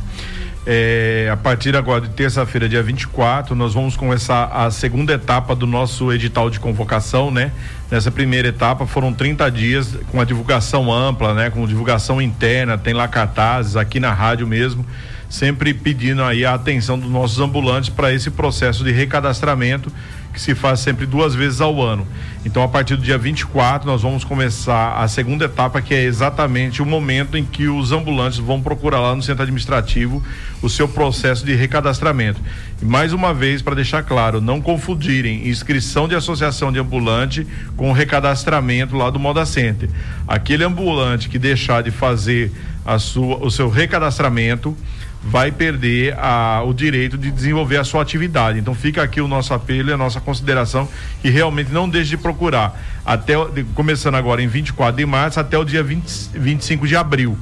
É, 0.67 1.29
a 1.31 1.37
partir 1.37 1.75
agora 1.75 2.01
de 2.01 2.09
terça-feira, 2.09 2.67
dia 2.67 2.83
24, 2.83 3.55
nós 3.55 3.73
vamos 3.73 3.95
começar 3.95 4.45
a 4.45 4.69
segunda 4.69 5.13
etapa 5.13 5.55
do 5.55 5.65
nosso 5.65 6.11
edital 6.11 6.49
de 6.49 6.59
convocação, 6.59 7.31
né? 7.31 7.51
Nessa 7.89 8.11
primeira 8.11 8.49
etapa 8.49 8.85
foram 8.85 9.13
30 9.13 9.49
dias 9.49 9.97
com 10.11 10.19
a 10.19 10.25
divulgação 10.25 10.93
ampla, 10.93 11.33
né? 11.33 11.49
Com 11.49 11.65
divulgação 11.65 12.21
interna, 12.21 12.77
tem 12.77 12.93
lá 12.93 13.07
cartazes 13.07 13.77
aqui 13.77 13.99
na 13.99 14.13
rádio 14.13 14.45
mesmo, 14.45 14.85
sempre 15.29 15.73
pedindo 15.73 16.21
aí 16.23 16.43
a 16.43 16.53
atenção 16.53 16.99
dos 16.99 17.09
nossos 17.09 17.39
ambulantes 17.39 17.89
para 17.89 18.13
esse 18.13 18.29
processo 18.29 18.83
de 18.83 18.91
recadastramento 18.91 19.91
que 20.39 20.45
se 20.45 20.55
faz 20.55 20.79
sempre 20.79 21.05
duas 21.05 21.35
vezes 21.35 21.59
ao 21.59 21.81
ano. 21.81 22.07
Então, 22.45 22.63
a 22.63 22.67
partir 22.69 22.95
do 22.95 23.03
dia 23.03 23.17
24, 23.17 23.85
nós 23.85 24.01
vamos 24.01 24.23
começar 24.23 24.93
a 24.93 25.05
segunda 25.09 25.45
etapa, 25.45 25.81
que 25.81 25.93
é 25.93 26.03
exatamente 26.03 26.81
o 26.81 26.85
momento 26.85 27.37
em 27.37 27.43
que 27.43 27.67
os 27.67 27.91
ambulantes 27.91 28.39
vão 28.39 28.61
procurar 28.61 29.01
lá 29.01 29.13
no 29.13 29.21
centro 29.21 29.43
administrativo 29.43 30.23
o 30.61 30.69
seu 30.69 30.87
processo 30.87 31.45
de 31.45 31.53
recadastramento. 31.53 32.39
E 32.81 32.85
mais 32.85 33.11
uma 33.11 33.33
vez, 33.33 33.61
para 33.61 33.75
deixar 33.75 34.01
claro, 34.03 34.39
não 34.39 34.61
confundirem 34.61 35.49
inscrição 35.49 36.07
de 36.07 36.15
associação 36.15 36.71
de 36.71 36.79
ambulante 36.79 37.45
com 37.75 37.91
recadastramento 37.91 38.95
lá 38.95 39.09
do 39.09 39.19
Moda 39.19 39.45
Center. 39.45 39.89
Aquele 40.25 40.63
ambulante 40.63 41.27
que 41.27 41.37
deixar 41.37 41.83
de 41.83 41.91
fazer 41.91 42.49
a 42.85 42.97
sua, 42.97 43.37
o 43.45 43.51
seu 43.51 43.69
recadastramento 43.69 44.75
vai 45.21 45.51
perder 45.51 46.17
a, 46.17 46.63
o 46.65 46.73
direito 46.73 47.17
de 47.17 47.29
desenvolver 47.29 47.77
a 47.77 47.83
sua 47.83 48.01
atividade. 48.01 48.57
Então 48.59 48.73
fica 48.73 49.03
aqui 49.03 49.19
o 49.19 49.27
nosso 49.27 49.53
apelo 49.53 49.89
e 49.89 49.93
a 49.93 49.97
nossa 49.97 50.21
consideração 50.21 50.87
que 51.21 51.29
realmente 51.29 51.71
não 51.71 51.89
deixe 51.89 52.11
de 52.11 52.17
procurar 52.17 52.79
até 53.05 53.33
começando 53.75 54.15
agora 54.15 54.41
em 54.41 54.47
24 54.47 54.97
de 54.97 55.05
março 55.05 55.39
até 55.39 55.57
o 55.57 55.65
dia 55.65 55.83
20, 55.83 56.29
25 56.33 56.87
de 56.87 56.95
abril. 56.95 57.37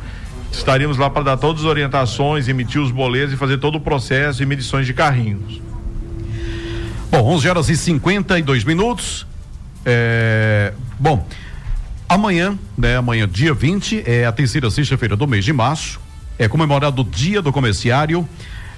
Estaríamos 0.52 0.98
lá 0.98 1.10
para 1.10 1.24
dar 1.24 1.38
todas 1.38 1.62
as 1.62 1.68
orientações, 1.68 2.48
emitir 2.48 2.82
os 2.82 2.90
boletos 2.90 3.34
e 3.34 3.38
fazer 3.38 3.58
todo 3.58 3.76
o 3.76 3.82
processo 3.82 4.42
e 4.42 4.46
medições 4.46 4.86
de 4.86 4.94
carrinhos. 4.94 5.62
Bom, 7.12 7.22
11 7.36 7.50
horas 7.50 7.70
e 7.70 7.78
52 7.78 8.63
minutos. 8.63 9.28
É, 9.86 10.74
bom, 11.00 11.26
amanhã, 12.10 12.58
né, 12.78 12.98
amanhã 12.98 13.28
dia 13.28 13.54
20 13.54 14.04
é 14.06 14.26
a 14.26 14.32
terceira 14.32 14.70
sexta-feira 14.72 15.16
do 15.16 15.28
mês 15.28 15.46
de 15.46 15.54
março 15.54 16.07
é 16.38 16.47
comemorado 16.47 17.02
o 17.02 17.06
Dia 17.06 17.41
do 17.41 17.52
Comerciário. 17.52 18.28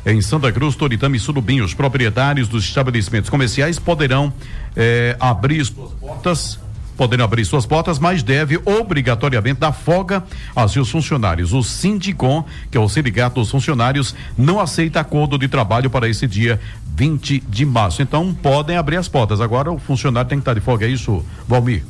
Em 0.06 0.22
Santa 0.22 0.52
Cruz, 0.52 0.76
Toritama 0.76 1.18
e 1.18 1.20
Surubim, 1.20 1.62
os 1.62 1.74
proprietários 1.74 2.48
dos 2.48 2.64
estabelecimentos 2.64 3.30
comerciais 3.30 3.78
poderão 3.78 4.34
eh, 4.76 5.16
abrir 5.20 5.66
suas 5.66 5.92
portas 5.94 6.60
poderão 7.00 7.24
abrir 7.24 7.46
suas 7.46 7.66
portas, 7.66 7.98
mas 7.98 8.22
deve 8.22 8.60
obrigatoriamente 8.66 9.62
dar 9.62 9.72
folga 9.72 10.22
a 10.54 10.68
seus 10.68 10.92
funcionários. 10.92 11.54
O 11.54 11.64
Sindicom, 11.64 12.44
que 12.70 12.78
é 12.78 12.82
o 12.82 12.90
Sindicato 12.90 13.40
dos 13.40 13.50
Funcionários, 13.50 14.14
não 14.38 14.60
aceita 14.60 15.00
acordo 15.00 15.38
de 15.38 15.48
trabalho 15.48 15.90
para 15.90 16.10
esse 16.10 16.28
dia 16.28 16.60
20 16.98 17.40
de 17.48 17.66
março. 17.66 18.02
Então 18.02 18.34
podem 18.34 18.76
abrir 18.76 18.98
as 18.98 19.08
portas. 19.08 19.40
Agora 19.40 19.72
o 19.72 19.80
funcionário 19.80 20.28
tem 20.28 20.40
que 20.40 20.42
estar 20.42 20.54
de 20.54 20.60
folga, 20.60 20.86
é 20.86 20.90
isso, 20.90 21.24
Valmir? 21.48 21.86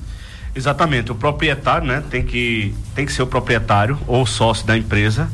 Exatamente. 0.53 1.11
O 1.11 1.15
proprietário, 1.15 1.87
né, 1.87 2.03
tem 2.07 2.23
que, 2.23 2.75
tem 2.93 3.03
que 3.03 3.11
ser 3.11 3.23
o 3.23 3.27
proprietário 3.27 3.97
ou 4.05 4.27
sócio 4.27 4.67
da 4.67 4.77
empresa 4.77 5.27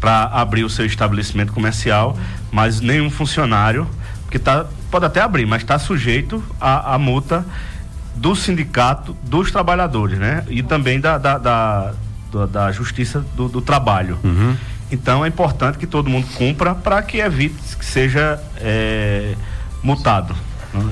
para 0.00 0.24
abrir 0.24 0.64
o 0.64 0.70
seu 0.70 0.86
estabelecimento 0.86 1.52
comercial, 1.52 2.16
mas 2.50 2.80
nenhum 2.80 3.10
funcionário, 3.10 3.86
que 4.30 4.38
tá, 4.38 4.66
pode 4.90 5.06
até 5.06 5.20
abrir, 5.20 5.46
mas 5.46 5.62
está 5.62 5.78
sujeito 5.78 6.42
à, 6.60 6.94
à, 6.94 6.98
multa 6.98 7.44
do 8.14 8.34
sindicato 8.34 9.16
dos 9.24 9.50
trabalhadores, 9.50 10.18
né? 10.18 10.44
E 10.48 10.62
também 10.62 11.00
da, 11.00 11.18
da, 11.18 11.38
da, 11.38 11.92
da, 12.50 12.72
Justiça 12.72 13.24
do, 13.34 13.48
do 13.48 13.60
Trabalho. 13.60 14.18
Uhum. 14.22 14.56
Então 14.90 15.24
é 15.24 15.28
importante 15.28 15.78
que 15.78 15.86
todo 15.86 16.08
mundo 16.08 16.26
cumpra 16.34 16.74
para 16.74 17.02
que 17.02 17.18
evite 17.18 17.76
que 17.76 17.84
seja 17.84 18.40
é, 18.56 19.34
multado. 19.82 20.34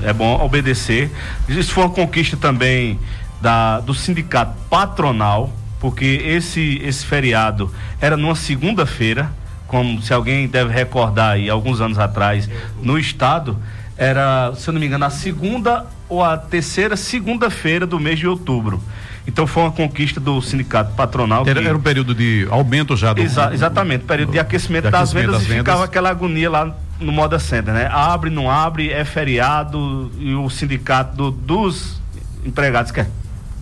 É 0.03 0.13
bom 0.13 0.43
obedecer. 0.43 1.11
Isso 1.47 1.71
foi 1.71 1.83
uma 1.83 1.93
conquista 1.93 2.35
também 2.35 2.99
da, 3.41 3.79
do 3.79 3.93
sindicato 3.93 4.53
patronal 4.69 5.51
porque 5.79 6.05
esse 6.25 6.81
esse 6.83 7.05
feriado 7.05 7.71
era 7.99 8.17
numa 8.17 8.35
segunda-feira, 8.35 9.31
como 9.67 10.01
se 10.01 10.13
alguém 10.13 10.47
deve 10.47 10.73
recordar 10.73 11.31
aí, 11.31 11.49
alguns 11.49 11.81
anos 11.81 11.99
atrás, 11.99 12.49
no 12.81 12.97
estado, 12.97 13.57
era, 13.97 14.53
se 14.55 14.69
eu 14.69 14.73
não 14.73 14.79
me 14.79 14.87
engano, 14.87 15.05
a 15.05 15.09
segunda 15.09 15.85
ou 16.07 16.23
a 16.23 16.37
terceira 16.37 16.95
segunda-feira 16.95 17.85
do 17.85 17.99
mês 17.99 18.19
de 18.19 18.27
outubro. 18.27 18.81
Então 19.27 19.45
foi 19.45 19.63
uma 19.63 19.71
conquista 19.71 20.21
do 20.21 20.41
sindicato 20.41 20.93
patronal. 20.93 21.43
Era, 21.45 21.61
que... 21.61 21.67
era 21.67 21.77
um 21.77 21.81
período 21.81 22.15
de 22.15 22.47
aumento 22.49 22.95
já 22.95 23.11
do. 23.11 23.21
Exa 23.21 23.53
exatamente, 23.53 24.05
período 24.05 24.31
de 24.31 24.39
aquecimento, 24.39 24.85
de 24.85 24.91
das, 24.91 25.11
vendas, 25.11 25.33
das 25.33 25.41
vendas 25.41 25.57
e 25.57 25.59
ficava 25.59 25.83
aquela 25.83 26.09
agonia 26.09 26.49
lá 26.49 26.73
no 26.99 27.11
Moda 27.11 27.37
Center, 27.37 27.73
né? 27.73 27.89
Abre, 27.91 28.29
não 28.29 28.49
abre, 28.49 28.89
é 28.89 29.03
feriado 29.03 30.09
e 30.17 30.33
o 30.33 30.49
sindicato 30.49 31.15
do, 31.15 31.31
dos 31.31 32.01
empregados 32.45 32.91
quer, 32.91 33.09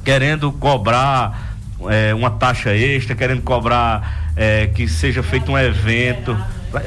querendo 0.03 0.51
cobrar 0.51 1.54
é, 1.89 2.13
uma 2.13 2.31
taxa 2.31 2.75
extra, 2.75 3.15
querendo 3.15 3.41
cobrar 3.41 4.31
é, 4.35 4.67
que 4.67 4.87
seja 4.87 5.23
feito 5.23 5.51
um 5.51 5.57
evento, 5.57 6.37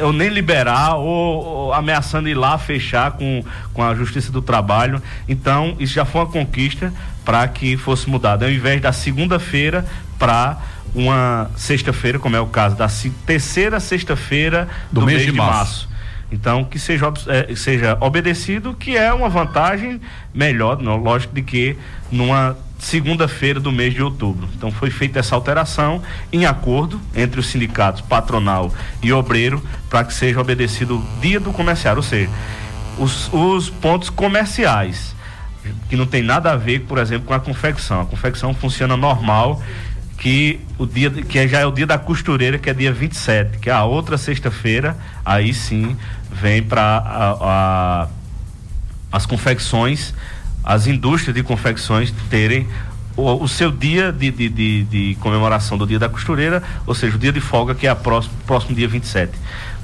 ou 0.01 0.13
nem 0.13 0.29
liberar, 0.29 0.97
ou, 0.97 1.45
ou, 1.45 1.73
ameaçando 1.73 2.29
ir 2.29 2.35
lá 2.35 2.59
fechar 2.59 3.13
com, 3.13 3.43
com 3.73 3.83
a 3.83 3.95
Justiça 3.95 4.31
do 4.31 4.43
Trabalho. 4.43 5.03
Então, 5.29 5.77
isso 5.79 5.95
já 5.95 6.05
foi 6.05 6.23
uma 6.23 6.27
conquista 6.31 6.93
para 7.25 7.47
que 7.49 7.77
fosse 7.77 8.09
mudado. 8.09 8.45
Ao 8.45 8.51
invés 8.51 8.81
da 8.81 8.93
segunda-feira 8.93 9.85
para 10.19 10.59
uma 10.95 11.51
sexta-feira, 11.57 12.19
como 12.19 12.37
é 12.37 12.41
o 12.41 12.47
caso 12.47 12.77
da 12.77 12.89
terceira 13.27 13.81
sexta-feira 13.81 14.69
do, 14.91 15.01
do, 15.01 15.07
mês, 15.07 15.19
mês 15.19 15.33
de, 15.33 15.37
março. 15.37 15.55
março. 15.55 15.89
Então, 16.31 16.65
que 16.65 16.79
seja, 16.79 17.13
é, 17.27 17.55
seja 17.55 17.97
obedecido, 18.01 18.75
que 18.75 18.97
é 18.97 19.13
uma 19.13 19.29
vantagem 19.29 20.01
melhor, 20.35 20.81
não, 20.81 20.97
lógico, 20.97 21.35
de 21.35 21.43
que 21.43 21.79
numa 22.11 22.57
segunda-feira 22.79 23.59
do 23.59 23.73
mês 23.73 23.95
de 23.95 24.03
outubro. 24.03 24.49
Então 24.57 24.71
foi 24.71 24.91
feita 24.91 25.19
essa 25.19 25.35
alteração 25.35 26.03
em 26.33 26.47
acordo 26.47 27.01
entre 27.15 27.41
os 27.41 27.47
sindicatos 27.47 28.01
patronal 28.01 28.73
e 29.03 29.13
obreiro 29.13 29.63
para 29.91 30.05
que 30.05 30.15
seja 30.15 30.41
obedecido 30.41 30.99
o 30.99 31.21
dia 31.21 31.41
do 31.41 31.53
comerciário, 31.53 31.99
ou 31.99 32.03
seja, 32.03 32.31
os, 32.99 33.33
os 33.33 33.69
pontos 33.69 34.11
comerciais 34.11 35.17
que 35.89 35.97
não 35.97 36.07
tem 36.07 36.23
nada 36.23 36.53
a 36.53 36.57
ver, 36.57 36.81
por 36.81 36.99
exemplo, 36.99 37.27
com 37.27 37.35
a 37.35 37.41
confecção. 37.41 38.01
A 38.01 38.07
confecção 38.07 38.55
funciona 38.55 38.97
normal, 38.97 39.63
que 40.19 40.61
o 40.77 40.87
dia 40.87 41.11
que 41.11 41.47
já 41.47 41.61
é 41.61 41.67
o 41.67 41.71
dia 41.71 41.87
da 41.87 41.99
costureira, 41.99 42.59
que 42.59 42.69
é 42.69 42.75
dia 42.75 42.93
27, 42.93 43.59
que 43.59 43.71
é 43.71 43.73
a 43.73 43.85
outra 43.85 44.19
sexta-feira, 44.19 44.97
aí 45.25 45.55
sim 45.55 45.97
vem 46.31 46.63
para 46.63 48.09
as 49.13 49.27
confecções 49.27 50.13
as 50.69 50.87
indústrias 50.87 51.35
de 51.35 51.43
confecções 51.43 52.13
terem 52.29 52.69
o, 53.17 53.43
o 53.43 53.49
seu 53.49 53.73
dia 53.73 54.13
de, 54.13 54.31
de, 54.31 54.49
de, 54.51 54.83
de, 54.85 55.15
comemoração 55.19 55.79
do 55.79 55.87
dia 55.87 55.99
da 55.99 56.11
costureira, 56.11 56.63
ou 56.87 56.95
seja, 56.95 57.17
o 57.17 57.19
dia 57.19 57.33
de 57.33 57.41
folga, 57.41 57.75
que 57.75 57.87
é 57.87 57.91
a 57.91 57.97
próximo, 57.97 58.35
próximo 58.47 58.77
dia 58.77 58.87
27. 58.87 59.33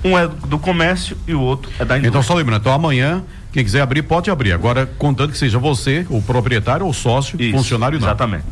Um 0.05 0.19
é 0.19 0.29
do 0.29 0.59
comércio 0.59 1.17
e 1.27 1.35
o 1.35 1.41
outro 1.41 1.73
é 1.79 1.85
da 1.87 1.97
indústria. 1.97 2.09
Então, 2.09 2.23
só 2.23 2.35
lembrando, 2.35 2.61
então 2.61 2.73
amanhã, 2.73 3.25
quem 3.51 3.65
quiser 3.65 3.81
abrir, 3.81 4.03
pode 4.03 4.31
abrir. 4.31 4.53
Agora, 4.53 4.85
contando 4.99 5.33
que 5.33 5.39
seja 5.39 5.59
você, 5.59 6.07
o 6.11 6.21
proprietário 6.21 6.85
ou 6.85 6.93
sócio, 6.93 7.41
Isso, 7.41 7.57
funcionário 7.57 7.99
não. 7.99 8.07
Exatamente. 8.07 8.45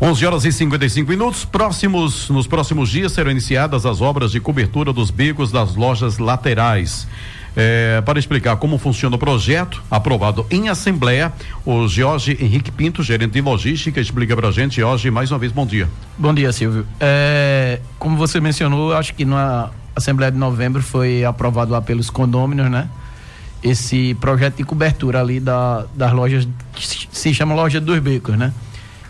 11 0.00 0.26
horas 0.26 0.44
e 0.44 0.50
55 0.50 1.08
minutos. 1.08 1.44
Próximos, 1.44 2.28
nos 2.28 2.48
próximos 2.48 2.90
dias 2.90 3.12
serão 3.12 3.30
iniciadas 3.30 3.86
as 3.86 4.00
obras 4.00 4.32
de 4.32 4.40
cobertura 4.40 4.92
dos 4.92 5.12
becos 5.12 5.52
das 5.52 5.76
lojas 5.76 6.18
laterais. 6.18 7.06
É, 7.56 8.00
para 8.02 8.18
explicar 8.18 8.56
como 8.56 8.78
funciona 8.78 9.16
o 9.16 9.18
projeto, 9.18 9.82
aprovado 9.90 10.46
em 10.50 10.68
Assembleia, 10.68 11.32
o 11.64 11.88
Jorge 11.88 12.36
Henrique 12.40 12.70
Pinto, 12.70 13.02
gerente 13.02 13.32
de 13.32 13.40
logística, 13.40 14.00
explica 14.00 14.36
para 14.36 14.48
a 14.48 14.52
gente. 14.52 14.80
Jorge, 14.80 15.10
mais 15.10 15.30
uma 15.32 15.38
vez, 15.38 15.50
bom 15.50 15.66
dia. 15.66 15.88
Bom 16.16 16.32
dia, 16.32 16.52
Silvio. 16.52 16.86
É, 17.00 17.80
como 17.98 18.16
você 18.16 18.40
mencionou, 18.40 18.92
acho 18.94 19.14
que 19.14 19.24
na 19.24 19.70
Assembleia 19.96 20.30
de 20.30 20.38
Novembro 20.38 20.82
foi 20.82 21.24
aprovado 21.24 21.72
lá 21.72 21.82
pelos 21.82 22.08
condôminos, 22.08 22.70
né? 22.70 22.88
Esse 23.62 24.14
projeto 24.14 24.56
de 24.56 24.64
cobertura 24.64 25.20
ali 25.20 25.40
da, 25.40 25.84
das 25.94 26.12
lojas, 26.12 26.46
que 26.72 27.08
se 27.10 27.34
chama 27.34 27.54
Loja 27.54 27.80
dos 27.80 27.98
Becos, 27.98 28.38
né? 28.38 28.52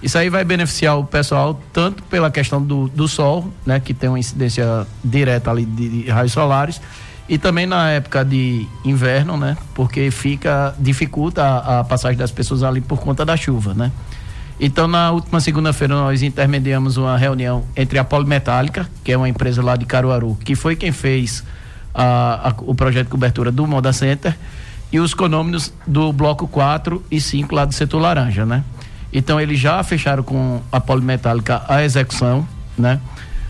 Isso 0.02 0.16
aí 0.16 0.30
vai 0.30 0.44
beneficiar 0.44 0.96
o 0.98 1.04
pessoal 1.04 1.60
tanto 1.72 2.02
pela 2.04 2.30
questão 2.30 2.62
do, 2.62 2.88
do 2.88 3.08
sol, 3.08 3.52
né? 3.66 3.80
Que 3.80 3.92
tem 3.92 4.08
uma 4.08 4.18
incidência 4.18 4.86
direta 5.04 5.50
ali 5.50 5.66
de, 5.66 6.04
de 6.04 6.10
raios 6.10 6.32
solares, 6.32 6.80
e 7.28 7.36
também 7.36 7.66
na 7.66 7.90
época 7.90 8.24
de 8.24 8.66
inverno, 8.84 9.36
né? 9.36 9.56
Porque 9.74 10.10
fica 10.10 10.74
dificulta 10.78 11.44
a, 11.44 11.80
a, 11.80 11.84
passagem 11.84 12.16
das 12.16 12.30
pessoas 12.30 12.62
ali 12.62 12.80
por 12.80 12.98
conta 12.98 13.24
da 13.24 13.36
chuva, 13.36 13.74
né? 13.74 13.92
Então, 14.58 14.88
na 14.88 15.12
última 15.12 15.38
segunda-feira, 15.38 15.94
nós 15.94 16.22
intermediamos 16.22 16.96
uma 16.96 17.16
reunião 17.16 17.64
entre 17.76 17.98
a 17.98 18.02
Polimetálica, 18.02 18.88
que 19.04 19.12
é 19.12 19.16
uma 19.16 19.28
empresa 19.28 19.62
lá 19.62 19.76
de 19.76 19.84
Caruaru, 19.84 20.36
que 20.42 20.56
foi 20.56 20.74
quem 20.74 20.90
fez 20.90 21.44
a, 21.94 22.48
a, 22.48 22.54
o 22.62 22.74
projeto 22.74 23.04
de 23.04 23.10
cobertura 23.10 23.52
do 23.52 23.66
Moda 23.66 23.92
Center, 23.92 24.36
e 24.90 24.98
os 24.98 25.14
conôminos 25.14 25.72
do 25.86 26.12
bloco 26.12 26.48
4 26.48 27.04
e 27.10 27.20
5 27.20 27.54
lá 27.54 27.66
do 27.66 27.74
setor 27.74 28.00
laranja, 28.00 28.44
né? 28.44 28.64
Então, 29.12 29.40
eles 29.40 29.60
já 29.60 29.80
fecharam 29.84 30.22
com 30.22 30.60
a 30.72 30.80
Polimetálica 30.80 31.62
a 31.68 31.84
execução, 31.84 32.46
né? 32.76 33.00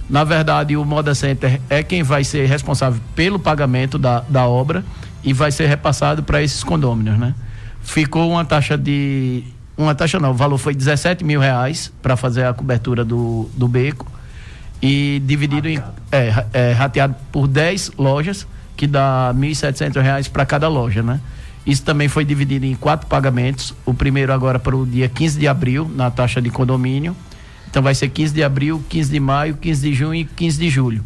Na 0.09 0.25
verdade, 0.25 0.77
o 0.77 0.85
Moda 0.85 1.15
Center 1.15 1.61
é 1.69 1.83
quem 1.83 2.03
vai 2.03 2.25
ser 2.25 2.47
responsável 2.47 3.01
pelo 3.15 3.39
pagamento 3.39 3.99
da, 3.99 4.21
da 4.21 4.47
obra 4.47 4.85
e 5.23 5.33
vai 5.33 5.53
ser 5.53 5.67
repassado 5.67 6.23
para 6.23 6.43
esses 6.43 6.65
condôminos, 6.65 7.19
né? 7.19 7.35
Ficou 7.83 8.31
uma 8.31 8.45
taxa 8.45 8.77
de 8.77 9.45
uma 9.77 9.95
taxa 9.95 10.19
não, 10.19 10.33
o 10.33 10.35
valor 10.35 10.59
foi 10.59 10.75
17 10.75 11.25
mil 11.25 11.41
reais 11.41 11.93
para 12.03 12.17
fazer 12.17 12.45
a 12.45 12.53
cobertura 12.53 13.05
do, 13.05 13.49
do 13.55 13.69
beco 13.69 14.11
e 14.83 15.23
dividido 15.25 15.69
rateado. 15.69 15.93
em 16.13 16.17
é, 16.17 16.47
é, 16.53 16.73
rateado 16.73 17.15
por 17.31 17.47
10 17.47 17.93
lojas, 17.97 18.47
que 18.77 18.87
dá 18.87 19.33
1.700 19.37 20.01
reais 20.01 20.29
para 20.29 20.45
cada 20.45 20.69
loja, 20.69 21.03
né? 21.03 21.21
Isso 21.67 21.83
também 21.83 22.09
foi 22.09 22.25
dividido 22.25 22.65
em 22.65 22.75
quatro 22.75 23.07
pagamentos. 23.07 23.75
O 23.85 23.93
primeiro 23.93 24.33
agora 24.33 24.59
para 24.59 24.75
o 24.75 24.87
dia 24.87 25.09
15 25.09 25.39
de 25.39 25.47
abril, 25.47 25.91
na 25.95 26.11
taxa 26.11 26.41
de 26.41 26.49
condomínio. 26.49 27.15
Então 27.71 27.83
vai 27.83 27.95
ser 27.95 28.09
15 28.09 28.35
de 28.35 28.43
abril, 28.43 28.83
15 28.89 29.11
de 29.11 29.21
maio, 29.21 29.55
15 29.57 29.89
de 29.89 29.95
junho 29.95 30.15
e 30.15 30.25
15 30.25 30.59
de 30.59 30.71
julho. 30.71 31.05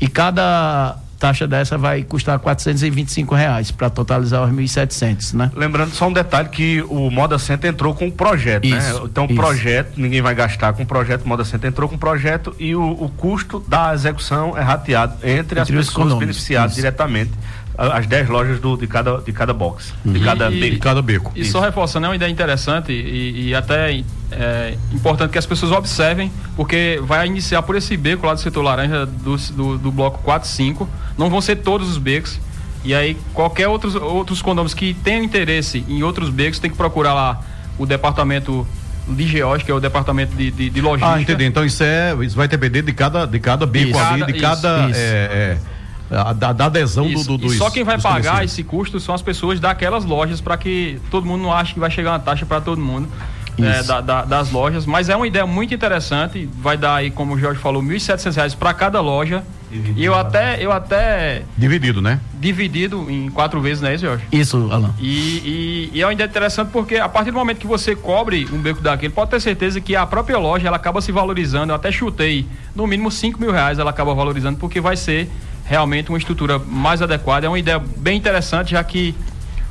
E 0.00 0.08
cada 0.08 0.96
taxa 1.18 1.46
dessa 1.46 1.78
vai 1.78 2.02
custar 2.02 2.38
425 2.38 3.34
reais 3.34 3.70
para 3.70 3.88
totalizar 3.88 4.44
os 4.44 4.50
1.700, 4.50 5.32
né? 5.32 5.50
Lembrando 5.54 5.94
só 5.94 6.08
um 6.08 6.12
detalhe 6.12 6.48
que 6.50 6.82
o 6.82 7.10
Moda 7.10 7.38
Center 7.38 7.70
entrou 7.70 7.94
com 7.94 8.06
um 8.06 8.10
projeto, 8.10 8.68
né? 8.68 8.76
isso, 8.76 9.00
né? 9.00 9.00
Então 9.04 9.24
o 9.24 9.34
projeto, 9.34 9.92
ninguém 9.96 10.20
vai 10.20 10.34
gastar 10.34 10.72
com 10.74 10.82
o 10.82 10.86
projeto, 10.86 11.22
o 11.22 11.28
Moda 11.28 11.44
Center 11.44 11.70
entrou 11.70 11.88
com 11.88 11.94
um 11.94 11.98
projeto 11.98 12.54
e 12.58 12.74
o, 12.74 12.90
o 12.90 13.08
custo 13.08 13.64
da 13.66 13.94
execução 13.94 14.56
é 14.56 14.60
rateado 14.60 15.14
entre, 15.22 15.38
entre 15.38 15.60
as 15.60 15.70
pessoas 15.70 16.12
beneficiadas 16.14 16.72
isso. 16.72 16.80
diretamente 16.80 17.32
as 17.76 18.06
10 18.06 18.28
lojas 18.28 18.60
do, 18.60 18.76
de, 18.76 18.86
cada, 18.86 19.18
de 19.18 19.32
cada 19.32 19.52
box, 19.52 19.92
de, 20.04 20.18
uhum. 20.18 20.24
cada, 20.24 20.50
e, 20.50 20.60
beco. 20.60 20.74
de 20.74 20.80
cada 20.80 21.02
beco. 21.02 21.32
E, 21.34 21.44
só 21.44 21.60
reforçando, 21.60 22.06
é 22.06 22.08
uma 22.08 22.16
ideia 22.16 22.30
interessante 22.30 22.92
e, 22.92 23.48
e 23.48 23.54
até 23.54 24.02
é, 24.30 24.74
importante 24.92 25.30
que 25.30 25.38
as 25.38 25.46
pessoas 25.46 25.72
observem, 25.72 26.30
porque 26.56 27.00
vai 27.02 27.26
iniciar 27.26 27.62
por 27.62 27.74
esse 27.76 27.96
beco 27.96 28.26
lá 28.26 28.34
do 28.34 28.40
setor 28.40 28.62
laranja 28.62 29.06
do, 29.06 29.36
do, 29.36 29.78
do 29.78 29.92
bloco 29.92 30.20
4 30.22 30.48
5. 30.48 30.88
Não 31.18 31.28
vão 31.28 31.40
ser 31.40 31.56
todos 31.56 31.88
os 31.90 31.98
becos. 31.98 32.38
E 32.84 32.94
aí, 32.94 33.16
qualquer 33.32 33.66
outros, 33.66 33.94
outros 33.94 34.42
condomínios 34.42 34.74
que 34.74 34.94
tenham 34.94 35.24
interesse 35.24 35.84
em 35.88 36.02
outros 36.02 36.28
becos, 36.28 36.58
tem 36.58 36.70
que 36.70 36.76
procurar 36.76 37.14
lá 37.14 37.40
o 37.78 37.86
departamento 37.86 38.66
de 39.08 39.26
Geórgia, 39.26 39.64
que 39.64 39.70
é 39.70 39.74
o 39.74 39.80
departamento 39.80 40.36
de, 40.36 40.50
de, 40.50 40.70
de 40.70 40.80
logística. 40.80 41.16
Ah, 41.16 41.20
entendi. 41.20 41.44
Então 41.44 41.64
isso, 41.64 41.82
é, 41.82 42.14
isso 42.22 42.36
vai 42.36 42.46
depender 42.46 42.82
de 42.82 42.92
cada, 42.92 43.26
de 43.26 43.40
cada 43.40 43.66
beco 43.66 43.90
isso. 43.90 43.98
ali, 43.98 44.24
de 44.26 44.34
cada. 44.34 44.90
Isso, 44.90 45.00
é, 45.00 45.58
é 45.60 45.73
da, 46.10 46.52
da 46.52 46.66
adesão 46.66 47.06
Isso. 47.06 47.26
do, 47.26 47.38
do, 47.38 47.48
do 47.48 47.54
Só 47.54 47.70
quem 47.70 47.82
vai 47.82 48.00
pagar 48.00 48.44
esse 48.44 48.62
custo 48.62 49.00
são 49.00 49.14
as 49.14 49.22
pessoas 49.22 49.58
daquelas 49.58 50.04
lojas 50.04 50.40
para 50.40 50.56
que 50.56 51.00
todo 51.10 51.26
mundo 51.26 51.42
não 51.42 51.52
ache 51.52 51.74
que 51.74 51.80
vai 51.80 51.90
chegar 51.90 52.12
uma 52.12 52.18
taxa 52.18 52.44
para 52.44 52.60
todo 52.60 52.80
mundo. 52.80 53.08
É, 53.56 53.84
da, 53.84 54.00
da, 54.00 54.24
das 54.24 54.50
lojas, 54.50 54.84
mas 54.84 55.08
é 55.08 55.14
uma 55.14 55.28
ideia 55.28 55.46
muito 55.46 55.72
interessante. 55.72 56.48
Vai 56.58 56.76
dar 56.76 56.96
aí, 56.96 57.08
como 57.08 57.34
o 57.34 57.38
Jorge 57.38 57.60
falou, 57.60 57.80
R$ 57.80 57.94
1.700 57.94 58.56
para 58.56 58.74
cada 58.74 59.00
loja. 59.00 59.44
Dividido, 59.70 60.00
e 60.00 60.04
eu 60.04 60.14
até, 60.14 60.58
eu 60.60 60.72
até. 60.72 61.42
Dividido, 61.56 62.02
né? 62.02 62.18
Dividido 62.34 63.08
em 63.08 63.30
quatro 63.30 63.60
vezes, 63.60 63.80
não 63.80 63.90
é 63.90 63.94
isso, 63.94 64.06
Jorge? 64.06 64.24
Isso, 64.32 64.68
Alan. 64.72 64.92
E, 64.98 65.08
e, 65.08 65.90
e, 65.94 66.02
é 66.02 66.06
uma 66.06 66.12
ideia 66.12 66.28
interessante 66.28 66.70
porque 66.72 66.96
a 66.96 67.08
partir 67.08 67.30
do 67.30 67.38
momento 67.38 67.58
que 67.58 67.66
você 67.66 67.94
cobre 67.94 68.48
um 68.52 68.58
beco 68.58 68.80
daquele, 68.80 69.12
pode 69.12 69.30
ter 69.30 69.40
certeza 69.40 69.80
que 69.80 69.94
a 69.94 70.04
própria 70.04 70.36
loja 70.36 70.66
ela 70.66 70.76
acaba 70.76 71.00
se 71.00 71.12
valorizando. 71.12 71.70
Eu 71.70 71.76
até 71.76 71.92
chutei, 71.92 72.46
no 72.74 72.88
mínimo 72.88 73.08
5 73.08 73.40
mil 73.40 73.52
reais 73.52 73.78
ela 73.78 73.90
acaba 73.90 74.14
valorizando, 74.14 74.58
porque 74.58 74.80
vai 74.80 74.96
ser 74.96 75.30
realmente 75.64 76.10
uma 76.10 76.18
estrutura 76.18 76.58
mais 76.58 77.00
adequada. 77.02 77.46
É 77.46 77.48
uma 77.48 77.58
ideia 77.58 77.78
bem 77.78 78.16
interessante, 78.16 78.72
já 78.72 78.84
que 78.84 79.14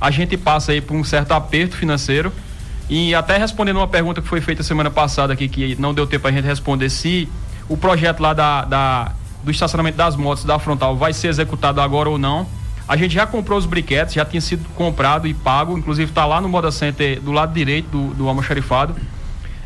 a 0.01 0.11
gente 0.11 0.35
passa 0.35 0.71
aí 0.71 0.81
por 0.81 0.95
um 0.95 1.03
certo 1.03 1.31
aperto 1.31 1.77
financeiro. 1.77 2.31
E 2.89 3.15
até 3.15 3.37
respondendo 3.37 3.77
uma 3.77 3.87
pergunta 3.87 4.21
que 4.21 4.27
foi 4.27 4.41
feita 4.41 4.61
semana 4.63 4.91
passada 4.91 5.31
aqui, 5.33 5.47
que 5.47 5.75
não 5.79 5.93
deu 5.93 6.05
tempo 6.05 6.27
a 6.27 6.31
gente 6.31 6.45
responder, 6.45 6.89
se 6.89 7.29
o 7.69 7.77
projeto 7.77 8.19
lá 8.19 8.33
da, 8.33 8.65
da, 8.65 9.11
do 9.43 9.51
estacionamento 9.51 9.97
das 9.97 10.15
motos 10.15 10.43
da 10.43 10.59
frontal 10.59 10.95
vai 10.97 11.13
ser 11.13 11.27
executado 11.27 11.79
agora 11.79 12.09
ou 12.09 12.17
não. 12.17 12.45
A 12.85 12.97
gente 12.97 13.13
já 13.13 13.25
comprou 13.25 13.57
os 13.57 13.65
briquetes, 13.65 14.13
já 14.13 14.25
tinha 14.25 14.41
sido 14.41 14.67
comprado 14.75 15.25
e 15.25 15.33
pago, 15.33 15.77
inclusive 15.77 16.11
está 16.11 16.25
lá 16.25 16.41
no 16.41 16.49
Moda 16.49 16.69
Center 16.69 17.21
do 17.21 17.31
lado 17.31 17.53
direito 17.53 17.87
do, 17.87 18.13
do 18.13 18.27
almoxarifado. 18.27 18.93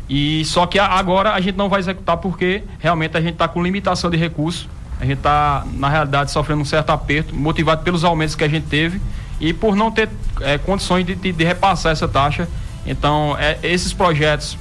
E 0.08 0.44
só 0.44 0.64
que 0.66 0.78
agora 0.78 1.34
a 1.34 1.40
gente 1.40 1.56
não 1.56 1.68
vai 1.68 1.80
executar 1.80 2.16
porque 2.16 2.62
realmente 2.78 3.16
a 3.16 3.20
gente 3.20 3.32
está 3.32 3.48
com 3.48 3.62
limitação 3.62 4.08
de 4.08 4.16
recursos 4.16 4.68
a 5.00 5.04
gente 5.04 5.18
está, 5.18 5.64
na 5.74 5.88
realidade, 5.88 6.30
sofrendo 6.30 6.62
um 6.62 6.64
certo 6.64 6.90
aperto, 6.90 7.34
motivado 7.34 7.82
pelos 7.82 8.04
aumentos 8.04 8.34
que 8.34 8.42
a 8.42 8.48
gente 8.48 8.66
teve 8.66 9.00
e 9.40 9.52
por 9.52 9.76
não 9.76 9.90
ter 9.90 10.08
é, 10.40 10.58
condições 10.58 11.06
de, 11.06 11.14
de, 11.14 11.32
de, 11.32 11.44
repassar 11.44 11.92
essa 11.92 12.08
taxa. 12.08 12.48
Então, 12.84 13.36
é, 13.38 13.58
esses 13.62 13.92
projetos, 13.92 14.58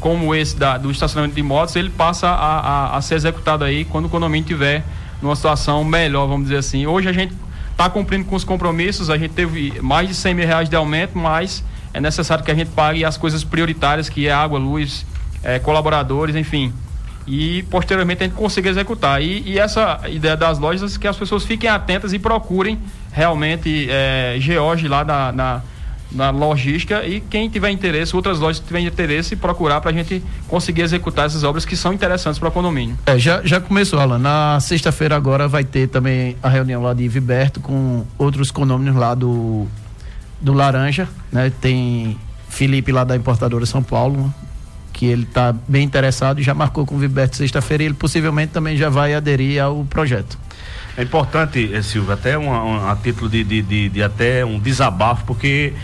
como 0.00 0.34
esse 0.34 0.56
da, 0.56 0.76
do 0.76 0.90
estacionamento 0.90 1.36
de 1.36 1.42
motos, 1.42 1.76
ele 1.76 1.90
passa 1.90 2.26
a, 2.28 2.60
a, 2.60 2.96
a, 2.96 3.00
ser 3.00 3.14
executado 3.14 3.62
aí 3.62 3.84
quando 3.84 4.06
o 4.06 4.08
condomínio 4.08 4.46
tiver 4.46 4.84
numa 5.22 5.36
situação 5.36 5.84
melhor, 5.84 6.26
vamos 6.26 6.44
dizer 6.44 6.58
assim. 6.58 6.84
Hoje 6.86 7.08
a 7.08 7.12
gente 7.12 7.32
está 7.70 7.88
cumprindo 7.88 8.24
com 8.24 8.34
os 8.34 8.42
compromissos, 8.42 9.08
a 9.08 9.16
gente 9.16 9.34
teve 9.34 9.80
mais 9.80 10.08
de 10.08 10.14
100 10.14 10.34
mil 10.34 10.46
reais 10.46 10.68
de 10.68 10.74
aumento, 10.74 11.16
mas 11.16 11.62
é 11.94 12.00
necessário 12.00 12.44
que 12.44 12.50
a 12.50 12.54
gente 12.54 12.70
pague 12.70 13.04
as 13.04 13.16
coisas 13.16 13.44
prioritárias, 13.44 14.08
que 14.08 14.26
é 14.26 14.32
água, 14.32 14.58
luz, 14.58 15.06
é, 15.44 15.60
colaboradores, 15.60 16.34
enfim 16.34 16.72
e 17.26 17.64
posteriormente 17.64 18.22
a 18.22 18.26
gente 18.26 18.36
consiga 18.36 18.70
executar. 18.70 19.20
E, 19.20 19.42
e, 19.46 19.58
essa 19.58 20.00
ideia 20.08 20.36
das 20.36 20.58
lojas 20.58 20.96
que 20.96 21.08
as 21.08 21.16
pessoas 21.16 21.44
fiquem 21.44 21.68
atentas 21.68 22.12
e 22.12 22.18
procurem 22.18 22.78
realmente 23.12 23.88
é, 23.90 24.36
George 24.38 24.86
lá 24.86 25.04
na, 25.04 25.32
na, 25.32 25.62
na, 26.12 26.30
logística 26.30 27.04
e 27.04 27.20
quem 27.20 27.48
tiver 27.48 27.70
interesse, 27.70 28.14
outras 28.14 28.38
lojas 28.38 28.60
que 28.60 28.66
tiverem 28.66 28.86
interesse, 28.86 29.34
procurar 29.34 29.80
para 29.80 29.90
a 29.90 29.94
gente 29.94 30.22
conseguir 30.46 30.82
executar 30.82 31.26
essas 31.26 31.42
obras 31.42 31.64
que 31.64 31.76
são 31.76 31.92
interessantes 31.92 32.38
para 32.38 32.48
o 32.48 32.52
condomínio. 32.52 32.96
É, 33.06 33.18
já, 33.18 33.42
já 33.42 33.60
começou, 33.60 33.98
Alan. 33.98 34.18
Na 34.18 34.60
sexta-feira 34.60 35.16
agora 35.16 35.48
vai 35.48 35.64
ter 35.64 35.88
também 35.88 36.36
a 36.42 36.48
reunião 36.48 36.82
lá 36.82 36.94
de 36.94 37.08
Viberto 37.08 37.58
com 37.58 38.04
outros 38.18 38.50
condomínios 38.50 38.96
lá 38.96 39.14
do, 39.14 39.66
do 40.40 40.52
Laranja, 40.52 41.08
né? 41.32 41.50
Tem 41.60 42.16
Felipe 42.48 42.92
lá 42.92 43.02
da 43.02 43.16
importadora 43.16 43.66
São 43.66 43.82
Paulo, 43.82 44.32
que 44.96 45.04
ele 45.04 45.24
está 45.24 45.54
bem 45.68 45.84
interessado 45.84 46.40
e 46.40 46.42
já 46.42 46.54
marcou 46.54 46.86
com 46.86 46.94
o 46.94 46.98
Viberto 46.98 47.36
sexta-feira 47.36 47.82
e 47.82 47.86
ele 47.86 47.94
possivelmente 47.94 48.52
também 48.54 48.78
já 48.78 48.88
vai 48.88 49.12
aderir 49.12 49.62
ao 49.62 49.84
projeto. 49.84 50.38
É 50.96 51.02
importante, 51.02 51.70
eh, 51.70 51.82
Silvio, 51.82 52.14
até 52.14 52.38
um, 52.38 52.48
um, 52.48 52.88
a 52.88 52.96
título 52.96 53.28
de, 53.28 53.44
de, 53.44 53.60
de, 53.60 53.88
de, 53.90 54.02
até 54.02 54.42
um 54.42 54.58
desabafo, 54.58 55.22
porque 55.26 55.74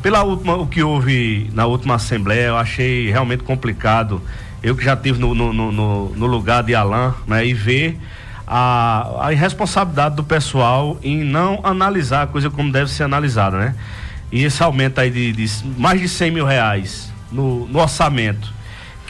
pela 0.00 0.22
última, 0.22 0.54
o 0.54 0.68
que 0.68 0.84
houve 0.84 1.50
na 1.52 1.66
última 1.66 1.96
Assembleia, 1.96 2.46
eu 2.46 2.56
achei 2.56 3.10
realmente 3.10 3.42
complicado. 3.42 4.22
Eu 4.62 4.76
que 4.76 4.84
já 4.84 4.94
estive 4.94 5.18
no, 5.18 5.34
no, 5.34 5.52
no, 5.52 6.10
no, 6.10 6.26
lugar 6.26 6.62
de 6.62 6.72
Alain, 6.72 7.12
né, 7.26 7.44
e 7.44 7.52
ver 7.52 7.98
a, 8.46 9.26
a 9.26 9.32
irresponsabilidade 9.32 10.14
do 10.14 10.22
pessoal 10.22 10.96
em 11.02 11.24
não 11.24 11.58
analisar 11.64 12.22
a 12.22 12.26
coisa 12.28 12.48
como 12.48 12.70
deve 12.70 12.88
ser 12.88 13.02
analisada, 13.02 13.58
né? 13.58 13.74
E 14.30 14.44
esse 14.44 14.62
aumento 14.62 15.00
aí 15.00 15.10
de, 15.10 15.32
de 15.32 15.50
mais 15.76 16.00
de 16.00 16.08
100 16.08 16.30
mil 16.30 16.44
reais 16.44 17.12
no, 17.32 17.66
no 17.66 17.80
orçamento 17.80 18.59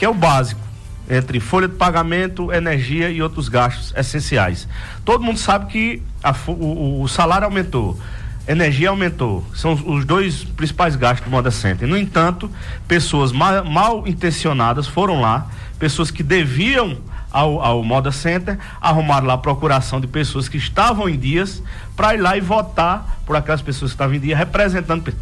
que 0.01 0.05
é 0.07 0.09
o 0.09 0.15
básico, 0.15 0.63
entre 1.11 1.39
folha 1.41 1.69
de 1.69 1.75
pagamento, 1.75 2.51
energia 2.51 3.11
e 3.11 3.21
outros 3.21 3.51
gastos 3.51 3.93
essenciais. 3.95 4.67
Todo 5.05 5.23
mundo 5.23 5.39
sabe 5.39 5.67
que 5.67 6.03
a, 6.25 6.35
o, 6.47 7.03
o, 7.03 7.07
salário 7.07 7.45
aumentou, 7.45 8.01
energia 8.49 8.89
aumentou, 8.89 9.45
são 9.55 9.75
os 9.75 10.07
dois 10.07 10.43
principais 10.43 10.97
gastos 10.97 11.27
do 11.27 11.31
Moda 11.31 11.51
Center. 11.51 11.87
No 11.87 11.99
entanto, 11.99 12.51
pessoas 12.89 13.31
mal, 13.31 13.63
mal 13.63 14.09
intencionadas 14.09 14.87
foram 14.87 15.21
lá, 15.21 15.49
pessoas 15.79 16.11
que 16.11 16.23
deviam 16.23 16.97
ao, 17.31 17.61
ao 17.61 17.85
Moda 17.85 18.11
Center, 18.11 18.59
arrumaram 18.81 19.27
lá 19.27 19.35
a 19.35 19.39
procuração 19.39 20.01
de 20.01 20.07
pessoas 20.07 20.49
que 20.49 20.57
estavam 20.57 21.11
em 21.11 21.19
dias 21.19 21.63
para 21.95 22.15
ir 22.15 22.23
lá 22.23 22.39
e 22.39 22.41
votar 22.41 23.21
por 23.27 23.37
aquelas 23.37 23.61
pessoas 23.61 23.91
que 23.91 23.97
estavam 23.97 24.17
em 24.17 24.21
dia, 24.21 24.35
representando 24.35 25.13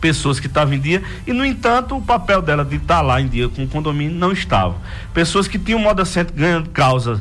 pessoas 0.00 0.40
que 0.40 0.46
estavam 0.46 0.74
em 0.74 0.80
dia 0.80 1.02
e, 1.26 1.32
no 1.32 1.44
entanto, 1.44 1.96
o 1.96 2.02
papel 2.02 2.40
dela 2.40 2.64
de 2.64 2.76
estar 2.76 3.00
lá 3.00 3.20
em 3.20 3.28
dia 3.28 3.48
com 3.48 3.64
o 3.64 3.68
condomínio 3.68 4.16
não 4.16 4.32
estava. 4.32 4.76
Pessoas 5.12 5.48
que 5.48 5.58
tinham 5.58 5.78
Moda 5.78 6.04
Center 6.04 6.34
ganhando 6.34 6.70
causas, 6.70 7.20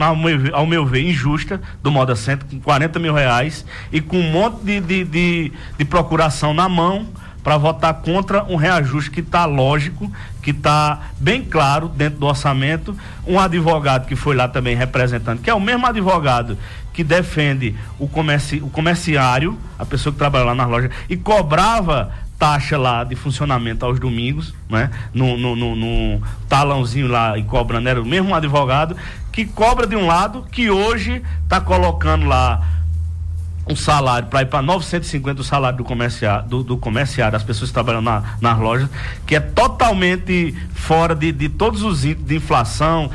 ao, 0.00 0.16
meu, 0.16 0.54
ao 0.54 0.66
meu 0.66 0.86
ver, 0.86 1.02
injusta 1.02 1.60
do 1.82 1.90
Moda 1.90 2.16
Center, 2.16 2.46
com 2.48 2.60
40 2.60 2.98
mil 2.98 3.14
reais 3.14 3.64
e 3.92 4.00
com 4.00 4.18
um 4.18 4.30
monte 4.30 4.64
de, 4.64 4.80
de, 4.80 5.04
de, 5.04 5.52
de 5.78 5.84
procuração 5.84 6.54
na 6.54 6.68
mão 6.68 7.06
para 7.46 7.58
votar 7.58 7.94
contra 7.94 8.42
um 8.44 8.56
reajuste 8.56 9.08
que 9.08 9.20
está 9.20 9.44
lógico, 9.44 10.10
que 10.42 10.50
está 10.50 11.02
bem 11.16 11.44
claro 11.44 11.86
dentro 11.88 12.18
do 12.18 12.26
orçamento. 12.26 12.96
Um 13.24 13.38
advogado 13.38 14.08
que 14.08 14.16
foi 14.16 14.34
lá 14.34 14.48
também 14.48 14.74
representando, 14.74 15.40
que 15.40 15.48
é 15.48 15.54
o 15.54 15.60
mesmo 15.60 15.86
advogado 15.86 16.58
que 16.96 17.04
defende 17.04 17.76
o, 17.98 18.08
comerci, 18.08 18.56
o 18.56 18.70
comerciário, 18.70 19.58
a 19.78 19.84
pessoa 19.84 20.14
que 20.14 20.18
trabalha 20.18 20.46
lá 20.46 20.54
na 20.54 20.64
loja, 20.64 20.90
e 21.10 21.16
cobrava 21.16 22.10
taxa 22.38 22.78
lá 22.78 23.04
de 23.04 23.14
funcionamento 23.14 23.84
aos 23.84 24.00
domingos, 24.00 24.54
né? 24.68 24.90
No, 25.12 25.36
no, 25.36 25.54
no, 25.54 25.76
no 25.76 26.22
talãozinho 26.48 27.06
lá 27.06 27.36
e 27.36 27.42
cobrando, 27.42 27.86
era 27.86 28.00
o 28.00 28.04
mesmo 28.04 28.34
advogado 28.34 28.96
que 29.30 29.44
cobra 29.44 29.86
de 29.86 29.94
um 29.94 30.06
lado, 30.06 30.46
que 30.50 30.70
hoje 30.70 31.22
está 31.44 31.60
colocando 31.60 32.24
lá 32.24 32.66
um 33.68 33.76
salário 33.76 34.28
para 34.28 34.40
ir 34.42 34.46
para 34.46 34.62
950 34.62 35.42
o 35.42 35.44
salário 35.44 35.76
do 35.76 35.84
comerciário, 35.84 36.48
do, 36.48 36.62
do 36.62 36.78
comerciário, 36.78 37.32
das 37.32 37.42
pessoas 37.42 37.68
que 37.68 37.74
trabalham 37.74 38.00
na, 38.00 38.22
nas 38.40 38.58
lojas, 38.58 38.88
que 39.26 39.36
é 39.36 39.40
totalmente 39.40 40.54
fora 40.72 41.14
de, 41.14 41.30
de 41.30 41.50
todos 41.50 41.82
os 41.82 42.00
de 42.00 42.36
inflação. 42.36 43.10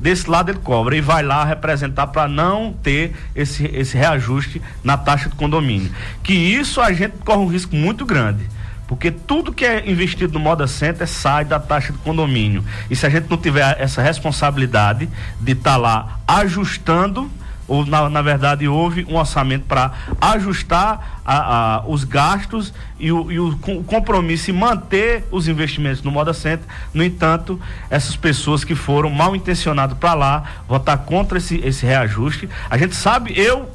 Desse 0.00 0.30
lado 0.30 0.50
ele 0.50 0.58
cobra 0.58 0.96
e 0.96 1.00
vai 1.02 1.22
lá 1.22 1.44
representar 1.44 2.06
para 2.06 2.26
não 2.26 2.72
ter 2.72 3.14
esse, 3.36 3.66
esse 3.66 3.98
reajuste 3.98 4.62
na 4.82 4.96
taxa 4.96 5.28
do 5.28 5.36
condomínio. 5.36 5.92
Que 6.22 6.32
isso 6.32 6.80
a 6.80 6.90
gente 6.90 7.18
corre 7.18 7.40
um 7.40 7.46
risco 7.46 7.76
muito 7.76 8.06
grande. 8.06 8.48
Porque 8.88 9.10
tudo 9.10 9.52
que 9.52 9.64
é 9.64 9.88
investido 9.88 10.32
no 10.32 10.40
Moda 10.40 10.66
Center 10.66 11.06
sai 11.06 11.44
da 11.44 11.60
taxa 11.60 11.92
do 11.92 11.98
condomínio. 11.98 12.64
E 12.88 12.96
se 12.96 13.04
a 13.04 13.10
gente 13.10 13.28
não 13.28 13.36
tiver 13.36 13.76
essa 13.78 14.00
responsabilidade 14.00 15.06
de 15.38 15.52
estar 15.52 15.72
tá 15.72 15.76
lá 15.76 16.20
ajustando 16.26 17.30
ou 17.70 17.86
na, 17.86 18.10
na 18.10 18.20
verdade 18.20 18.66
houve 18.66 19.06
um 19.08 19.14
orçamento 19.14 19.64
para 19.64 19.92
ajustar 20.20 21.20
a, 21.24 21.76
a, 21.76 21.86
os 21.86 22.02
gastos 22.02 22.74
e 22.98 23.12
o, 23.12 23.30
e 23.30 23.38
o, 23.38 23.56
compromisso 23.86 24.50
em 24.50 24.54
manter 24.54 25.24
os 25.30 25.46
investimentos 25.46 26.02
no 26.02 26.10
Moda 26.10 26.34
Center. 26.34 26.66
No 26.92 27.04
entanto, 27.04 27.60
essas 27.88 28.16
pessoas 28.16 28.64
que 28.64 28.74
foram 28.74 29.08
mal 29.08 29.36
intencionadas 29.36 29.96
para 29.96 30.14
lá 30.14 30.44
votar 30.66 30.98
contra 30.98 31.38
esse, 31.38 31.58
esse 31.64 31.86
reajuste. 31.86 32.48
A 32.68 32.76
gente 32.76 32.96
sabe, 32.96 33.38
eu 33.38 33.70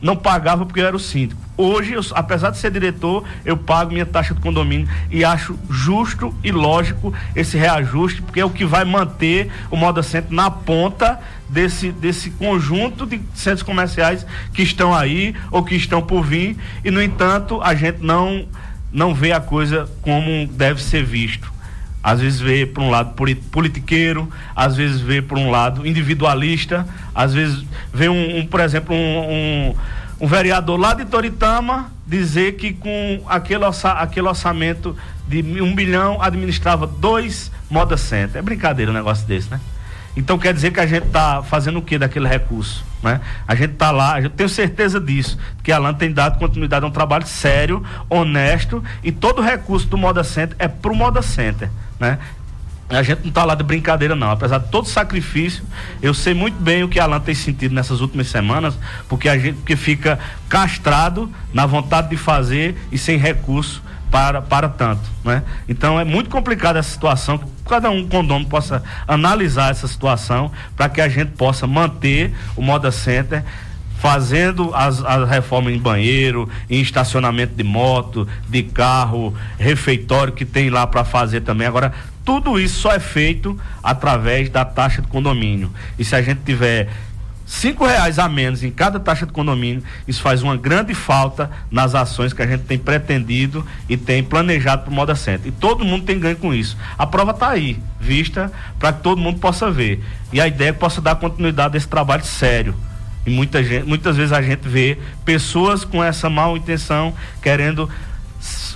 não 0.00 0.16
pagava 0.16 0.64
porque 0.64 0.80
eu 0.80 0.86
era 0.86 0.96
o 0.96 1.00
síndico. 1.00 1.40
Hoje, 1.56 1.92
eu, 1.92 2.00
apesar 2.14 2.50
de 2.50 2.58
ser 2.58 2.70
diretor, 2.70 3.24
eu 3.44 3.56
pago 3.56 3.92
minha 3.92 4.06
taxa 4.06 4.34
de 4.34 4.40
condomínio 4.40 4.88
e 5.10 5.24
acho 5.24 5.58
justo 5.68 6.34
e 6.42 6.50
lógico 6.50 7.12
esse 7.36 7.58
reajuste, 7.58 8.22
porque 8.22 8.40
é 8.40 8.44
o 8.44 8.50
que 8.50 8.64
vai 8.64 8.84
manter 8.84 9.50
o 9.70 9.76
Moda 9.76 10.02
Center 10.02 10.32
na 10.32 10.50
ponta 10.50 11.20
desse, 11.48 11.92
desse 11.92 12.30
conjunto 12.30 13.04
de 13.04 13.20
centros 13.34 13.62
comerciais 13.62 14.24
que 14.54 14.62
estão 14.62 14.94
aí 14.94 15.34
ou 15.50 15.62
que 15.62 15.74
estão 15.74 16.00
por 16.00 16.22
vir. 16.22 16.56
E, 16.82 16.90
no 16.90 17.02
entanto, 17.02 17.60
a 17.60 17.74
gente 17.74 18.02
não, 18.02 18.46
não 18.90 19.14
vê 19.14 19.32
a 19.32 19.40
coisa 19.40 19.86
como 20.00 20.46
deve 20.46 20.82
ser 20.82 21.04
visto 21.04 21.59
às 22.02 22.20
vezes 22.20 22.40
vê 22.40 22.64
por 22.64 22.82
um 22.82 22.90
lado 22.90 23.14
politiqueiro, 23.50 24.30
às 24.56 24.76
vezes 24.76 25.00
vê 25.00 25.20
por 25.20 25.38
um 25.38 25.50
lado 25.50 25.86
individualista, 25.86 26.86
às 27.14 27.34
vezes 27.34 27.64
vê 27.92 28.08
um, 28.08 28.38
um 28.38 28.46
por 28.46 28.60
exemplo, 28.60 28.94
um, 28.94 28.98
um, 28.98 29.74
um, 30.20 30.26
vereador 30.26 30.78
lá 30.78 30.94
de 30.94 31.04
Toritama 31.04 31.90
dizer 32.06 32.56
que 32.56 32.72
com 32.72 33.22
aquele, 33.28 33.64
orça, 33.64 33.92
aquele 33.92 34.26
orçamento 34.26 34.96
de 35.28 35.42
um 35.62 35.74
bilhão 35.74 36.20
administrava 36.20 36.86
dois 36.86 37.52
moda 37.70 37.96
center. 37.96 38.38
É 38.38 38.42
brincadeira 38.42 38.90
um 38.90 38.94
negócio 38.94 39.26
desse, 39.26 39.50
né? 39.50 39.60
Então 40.16 40.38
quer 40.38 40.52
dizer 40.52 40.72
que 40.72 40.80
a 40.80 40.86
gente 40.86 41.06
está 41.06 41.42
fazendo 41.42 41.78
o 41.78 41.82
que 41.82 41.96
daquele 41.96 42.26
recurso? 42.26 42.84
Né? 43.02 43.20
A 43.46 43.54
gente 43.54 43.74
está 43.74 43.90
lá, 43.90 44.20
eu 44.20 44.28
tenho 44.28 44.48
certeza 44.48 45.00
disso, 45.00 45.38
que 45.62 45.70
a 45.70 45.78
LAN 45.78 45.94
tem 45.94 46.12
dado 46.12 46.38
continuidade 46.38 46.84
a 46.84 46.88
um 46.88 46.90
trabalho 46.90 47.26
sério, 47.26 47.84
honesto, 48.08 48.82
e 49.04 49.12
todo 49.12 49.40
recurso 49.40 49.86
do 49.86 49.96
Moda 49.96 50.24
Center 50.24 50.56
é 50.58 50.66
para 50.66 50.90
o 50.90 50.96
Moda 50.96 51.22
Center. 51.22 51.70
Né? 52.00 52.18
A 52.88 53.04
gente 53.04 53.20
não 53.20 53.28
está 53.28 53.44
lá 53.44 53.54
de 53.54 53.62
brincadeira, 53.62 54.16
não. 54.16 54.32
Apesar 54.32 54.58
de 54.58 54.68
todo 54.68 54.88
sacrifício, 54.88 55.62
eu 56.02 56.12
sei 56.12 56.34
muito 56.34 56.60
bem 56.60 56.82
o 56.82 56.88
que 56.88 56.98
Alan 56.98 57.20
tem 57.20 57.34
sentido 57.34 57.72
nessas 57.72 58.00
últimas 58.00 58.26
semanas, 58.26 58.76
porque 59.08 59.28
a 59.28 59.38
gente 59.38 59.56
porque 59.56 59.76
fica 59.76 60.18
castrado 60.48 61.30
na 61.54 61.66
vontade 61.66 62.10
de 62.10 62.16
fazer 62.16 62.76
e 62.90 62.98
sem 62.98 63.16
recurso 63.16 63.80
para, 64.10 64.42
para 64.42 64.68
tanto. 64.68 65.02
Né? 65.24 65.44
Então 65.68 66.00
é 66.00 66.04
muito 66.04 66.28
complicada 66.28 66.80
essa 66.80 66.90
situação. 66.90 67.38
Que 67.38 67.46
cada 67.68 67.90
um 67.90 68.08
condomínio 68.08 68.48
possa 68.48 68.82
analisar 69.06 69.70
essa 69.70 69.86
situação 69.86 70.50
para 70.76 70.88
que 70.88 71.00
a 71.00 71.08
gente 71.08 71.30
possa 71.32 71.68
manter 71.68 72.34
o 72.56 72.62
Moda 72.62 72.90
Center 72.90 73.44
fazendo 74.00 74.74
as, 74.74 75.04
as 75.04 75.28
reformas 75.28 75.74
em 75.74 75.78
banheiro, 75.78 76.48
em 76.70 76.80
estacionamento 76.80 77.54
de 77.54 77.62
moto, 77.62 78.26
de 78.48 78.62
carro, 78.62 79.34
refeitório 79.58 80.32
que 80.32 80.46
tem 80.46 80.70
lá 80.70 80.86
para 80.86 81.04
fazer 81.04 81.42
também. 81.42 81.66
Agora, 81.66 81.92
tudo 82.24 82.58
isso 82.58 82.80
só 82.80 82.92
é 82.92 82.98
feito 82.98 83.60
através 83.82 84.48
da 84.48 84.64
taxa 84.64 85.02
de 85.02 85.08
condomínio. 85.08 85.70
E 85.98 86.04
se 86.04 86.16
a 86.16 86.22
gente 86.22 86.40
tiver 86.46 86.88
cinco 87.44 87.84
reais 87.84 88.18
a 88.18 88.26
menos 88.26 88.62
em 88.62 88.70
cada 88.70 88.98
taxa 88.98 89.26
de 89.26 89.32
condomínio, 89.32 89.82
isso 90.08 90.22
faz 90.22 90.42
uma 90.42 90.56
grande 90.56 90.94
falta 90.94 91.50
nas 91.70 91.94
ações 91.94 92.32
que 92.32 92.40
a 92.40 92.46
gente 92.46 92.62
tem 92.62 92.78
pretendido 92.78 93.66
e 93.86 93.98
tem 93.98 94.24
planejado 94.24 94.84
para 94.84 94.90
o 94.90 94.94
Moda 94.94 95.14
Center. 95.14 95.48
E 95.48 95.52
todo 95.52 95.84
mundo 95.84 96.06
tem 96.06 96.18
ganho 96.18 96.36
com 96.36 96.54
isso. 96.54 96.74
A 96.96 97.06
prova 97.06 97.32
está 97.32 97.50
aí, 97.50 97.78
vista, 98.00 98.50
para 98.78 98.94
que 98.94 99.02
todo 99.02 99.20
mundo 99.20 99.40
possa 99.40 99.70
ver. 99.70 100.02
E 100.32 100.40
a 100.40 100.48
ideia 100.48 100.70
é 100.70 100.72
que 100.72 100.78
possa 100.78 101.02
dar 101.02 101.16
continuidade 101.16 101.76
a 101.76 101.76
esse 101.76 101.88
trabalho 101.88 102.24
sério 102.24 102.74
e 103.26 103.30
muita 103.30 103.62
gente, 103.62 103.86
muitas 103.86 104.16
vezes 104.16 104.32
a 104.32 104.40
gente 104.40 104.66
vê 104.68 104.98
pessoas 105.24 105.84
com 105.84 106.02
essa 106.02 106.30
mal 106.30 106.56
intenção 106.56 107.14
querendo 107.42 107.88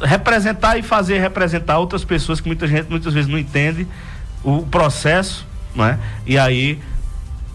representar 0.03 0.77
e 0.77 0.83
fazer 0.83 1.19
representar 1.19 1.79
outras 1.79 2.05
pessoas 2.05 2.41
que 2.41 2.47
muita 2.47 2.67
gente 2.67 2.89
muitas 2.91 3.15
vezes 3.15 3.29
não 3.29 3.39
entende 3.39 3.87
o 4.43 4.63
processo, 4.63 5.47
não 5.75 5.87
é? 5.87 5.99
E 6.27 6.39
aí 6.39 6.79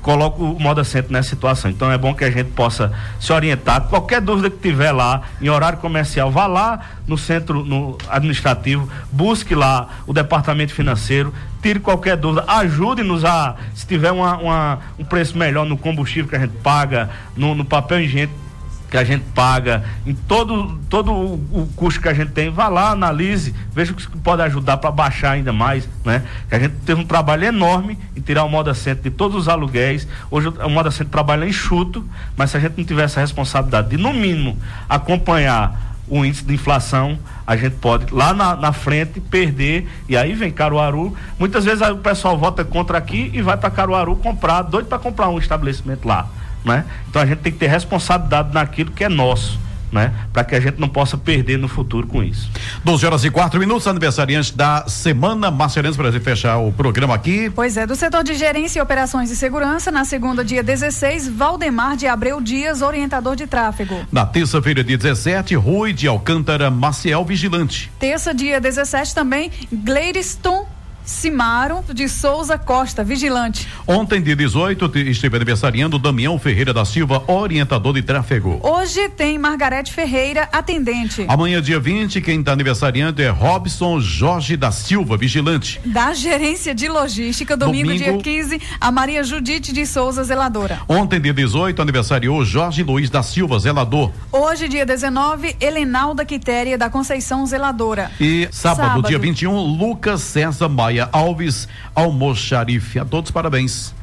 coloca 0.01 0.41
o 0.41 0.59
modo 0.59 0.81
assento 0.81 1.11
nessa 1.11 1.29
situação. 1.29 1.69
Então 1.69 1.91
é 1.91 1.97
bom 1.97 2.13
que 2.13 2.23
a 2.23 2.31
gente 2.31 2.51
possa 2.51 2.91
se 3.19 3.31
orientar. 3.31 3.81
Qualquer 3.81 4.21
dúvida 4.21 4.49
que 4.49 4.57
tiver 4.57 4.91
lá 4.91 5.21
em 5.41 5.49
horário 5.49 5.79
comercial, 5.79 6.31
vá 6.31 6.47
lá 6.47 6.79
no 7.07 7.17
centro 7.17 7.63
no 7.63 7.97
administrativo, 8.09 8.89
busque 9.11 9.53
lá 9.55 9.89
o 10.07 10.13
departamento 10.13 10.73
financeiro, 10.73 11.33
tire 11.61 11.79
qualquer 11.79 12.15
dúvida, 12.15 12.45
ajude-nos 12.47 13.25
a, 13.25 13.55
se 13.73 13.85
tiver 13.85 14.11
uma, 14.11 14.37
uma, 14.37 14.79
um 14.97 15.03
preço 15.03 15.37
melhor 15.37 15.65
no 15.65 15.77
combustível 15.77 16.29
que 16.29 16.35
a 16.35 16.39
gente 16.39 16.57
paga, 16.59 17.09
no, 17.35 17.53
no 17.53 17.65
papel 17.65 18.01
higiênico 18.01 18.48
que 18.89 18.97
a 18.97 19.03
gente 19.03 19.23
paga, 19.35 19.83
em 20.05 20.15
todo, 20.15 20.79
todo 20.89 21.11
o, 21.11 21.69
custo 21.75 22.01
que 22.01 22.09
a 22.09 22.13
gente 22.13 22.31
tem, 22.31 22.49
vá 22.49 22.67
lá, 22.67 22.89
analise, 22.91 23.53
veja 23.73 23.91
o 23.91 23.95
que 23.95 24.07
pode 24.17 24.41
ajudar 24.41 24.77
para 24.77 24.91
baixar 24.91 25.31
ainda 25.31 25.53
mais, 25.53 25.87
né? 26.03 26.23
Que 26.49 26.55
a 26.55 26.59
gente 26.59 26.75
teve 26.85 26.99
um 26.99 27.05
trabalho 27.05 27.45
enorme 27.45 27.97
em 28.15 28.21
tirar 28.21 28.43
o 28.43 28.49
moda 28.49 28.73
centro 28.73 29.03
de 29.03 29.11
todos 29.11 29.37
os 29.37 29.47
aluguéis. 29.47 30.07
Hoje 30.31 30.47
o 30.47 30.69
moda 30.69 30.89
centro 30.89 31.11
trabalha 31.11 31.45
enxuto, 31.45 32.03
mas 32.35 32.51
se 32.51 32.57
a 32.57 32.59
gente 32.59 32.77
não 32.77 32.83
tiver 32.83 33.03
essa 33.03 33.19
responsabilidade 33.19 33.89
de, 33.89 33.97
no 33.97 34.11
mínimo, 34.11 34.57
acompanhar 34.87 35.89
o 36.07 36.25
índice 36.25 36.43
de 36.43 36.55
inflação, 36.55 37.19
a 37.45 37.55
gente 37.55 37.75
pode 37.75 38.11
lá 38.11 38.33
na, 38.33 38.55
na 38.55 38.73
frente 38.73 39.19
perder 39.19 39.87
e 40.07 40.17
aí 40.17 40.33
vem 40.33 40.49
Caruaru. 40.49 41.15
Muitas 41.37 41.63
vezes 41.65 41.87
o 41.87 41.97
pessoal 41.97 42.35
vota 42.35 42.65
contra 42.65 42.97
aqui 42.97 43.29
e 43.31 43.41
vai 43.43 43.55
para 43.55 43.69
Caruaru 43.69 44.15
comprar, 44.15 44.63
doido 44.63 44.87
para 44.87 44.97
comprar 44.97 45.29
um 45.29 45.37
estabelecimento 45.37 46.07
lá 46.07 46.27
né? 46.63 46.85
Então 47.09 47.21
a 47.21 47.25
gente 47.25 47.39
tem 47.39 47.51
que 47.51 47.59
ter 47.59 47.67
responsabilidade 47.67 48.53
naquilo 48.53 48.91
que 48.91 49.03
é 49.03 49.09
nosso. 49.09 49.59
Né? 49.91 50.13
Para 50.31 50.43
que 50.43 50.53
a 50.53 50.59
gente 50.59 50.79
não 50.79 50.87
possa 50.87 51.17
perder 51.17 51.57
no 51.57 51.67
futuro 51.67 52.05
com 52.05 52.21
isso. 52.21 52.47
12 52.83 53.03
horas 53.07 53.25
e 53.25 53.31
4 53.31 53.59
minutos, 53.59 53.87
aniversariante 53.87 54.55
da 54.55 54.87
semana. 54.87 55.49
Marcelense, 55.49 55.97
para 55.97 56.11
fechar 56.19 56.57
o 56.59 56.71
programa 56.71 57.15
aqui. 57.15 57.49
Pois 57.49 57.75
é, 57.75 57.87
do 57.87 57.95
setor 57.95 58.23
de 58.23 58.35
gerência 58.35 58.77
e 58.77 58.81
operações 58.83 59.29
de 59.29 59.35
segurança, 59.35 59.89
na 59.89 60.05
segunda, 60.05 60.45
dia 60.45 60.61
16, 60.61 61.27
Valdemar 61.29 61.97
de 61.97 62.05
Abreu 62.05 62.39
Dias, 62.39 62.83
orientador 62.83 63.35
de 63.35 63.47
tráfego. 63.47 63.99
Na 64.11 64.27
terça-feira, 64.27 64.83
dia 64.83 64.95
17, 64.95 65.55
Rui 65.55 65.91
de 65.91 66.07
Alcântara 66.07 66.69
Maciel, 66.69 67.25
vigilante. 67.25 67.91
Terça, 67.97 68.31
dia 68.31 68.61
17, 68.61 69.15
também, 69.15 69.49
Gleiriston 69.73 70.67
Simaro 71.09 71.83
de 71.91 72.07
Souza 72.07 72.55
Costa, 72.55 73.03
vigilante. 73.03 73.67
Ontem, 73.87 74.21
dia 74.21 74.35
18, 74.35 74.91
esteve 75.09 75.35
aniversariando 75.37 75.97
Damião 75.97 76.37
Ferreira 76.37 76.71
da 76.71 76.85
Silva, 76.85 77.23
orientador 77.27 77.93
de 77.93 78.03
tráfego. 78.03 78.59
Hoje 78.61 79.09
tem 79.09 79.37
Margarete 79.39 79.91
Ferreira, 79.91 80.47
atendente. 80.51 81.25
Amanhã, 81.27 81.61
dia 81.61 81.79
20, 81.79 82.21
quem 82.21 82.39
está 82.39 82.51
aniversariando 82.51 83.21
é 83.23 83.27
Robson 83.27 83.99
Jorge 83.99 84.55
da 84.55 84.71
Silva, 84.71 85.17
vigilante. 85.17 85.81
Da 85.83 86.13
gerência 86.13 86.75
de 86.75 86.87
logística, 86.87 87.57
domingo, 87.57 87.87
domingo, 87.87 88.03
dia 88.03 88.17
15, 88.17 88.61
a 88.79 88.91
Maria 88.91 89.23
Judite 89.23 89.73
de 89.73 89.87
Souza, 89.87 90.23
zeladora. 90.23 90.79
Ontem, 90.87 91.19
dia 91.19 91.33
18, 91.33 91.81
aniversariou 91.81 92.45
Jorge 92.45 92.83
Luiz 92.83 93.09
da 93.09 93.23
Silva, 93.23 93.57
zelador. 93.57 94.11
Hoje, 94.31 94.67
dia 94.67 94.85
19, 94.85 95.55
Helenalda 95.59 96.23
Quitéria 96.23 96.77
da 96.77 96.87
Conceição, 96.87 97.47
zeladora. 97.47 98.11
E 98.21 98.47
sábado, 98.51 98.87
sábado. 98.87 99.07
dia 99.07 99.17
21, 99.17 99.57
Lucas 99.59 100.21
César 100.21 100.69
Maia 100.69 100.98
Alves 101.11 101.67
Almoxarife. 101.95 102.99
A 102.99 103.05
todos 103.05 103.31
parabéns. 103.31 103.93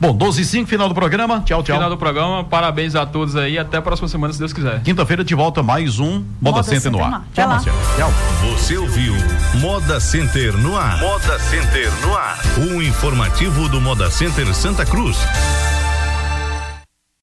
Bom, 0.00 0.14
12 0.14 0.42
e 0.42 0.44
5, 0.44 0.68
final 0.68 0.88
do 0.88 0.94
programa. 0.94 1.40
Tchau, 1.40 1.62
tchau. 1.62 1.76
Final 1.76 1.90
do 1.90 1.96
programa. 1.96 2.44
Parabéns 2.44 2.94
a 2.94 3.06
todos 3.06 3.36
aí. 3.36 3.58
Até 3.58 3.76
a 3.78 3.82
próxima 3.82 4.08
semana, 4.08 4.32
se 4.32 4.38
Deus 4.38 4.52
quiser. 4.52 4.82
Quinta-feira 4.82 5.24
de 5.24 5.34
volta, 5.34 5.62
mais 5.62 5.98
um 5.98 6.24
Moda, 6.40 6.56
Moda 6.58 6.62
Center, 6.62 6.80
Center 6.80 6.98
no 7.00 7.04
ar. 7.04 7.24
Tchau, 7.34 7.48
Marcelo. 7.48 7.76
Tchau. 7.96 8.12
Você 8.50 8.76
ouviu 8.76 9.14
Moda 9.60 10.00
Center 10.00 10.56
no 10.56 10.76
ar. 10.76 10.98
Moda 10.98 11.38
Center 11.38 11.90
no 12.02 12.16
ar. 12.16 12.38
Um 12.58 12.82
informativo 12.82 13.68
do 13.68 13.80
Moda 13.80 14.10
Center 14.10 14.52
Santa 14.54 14.84
Cruz. 14.84 15.18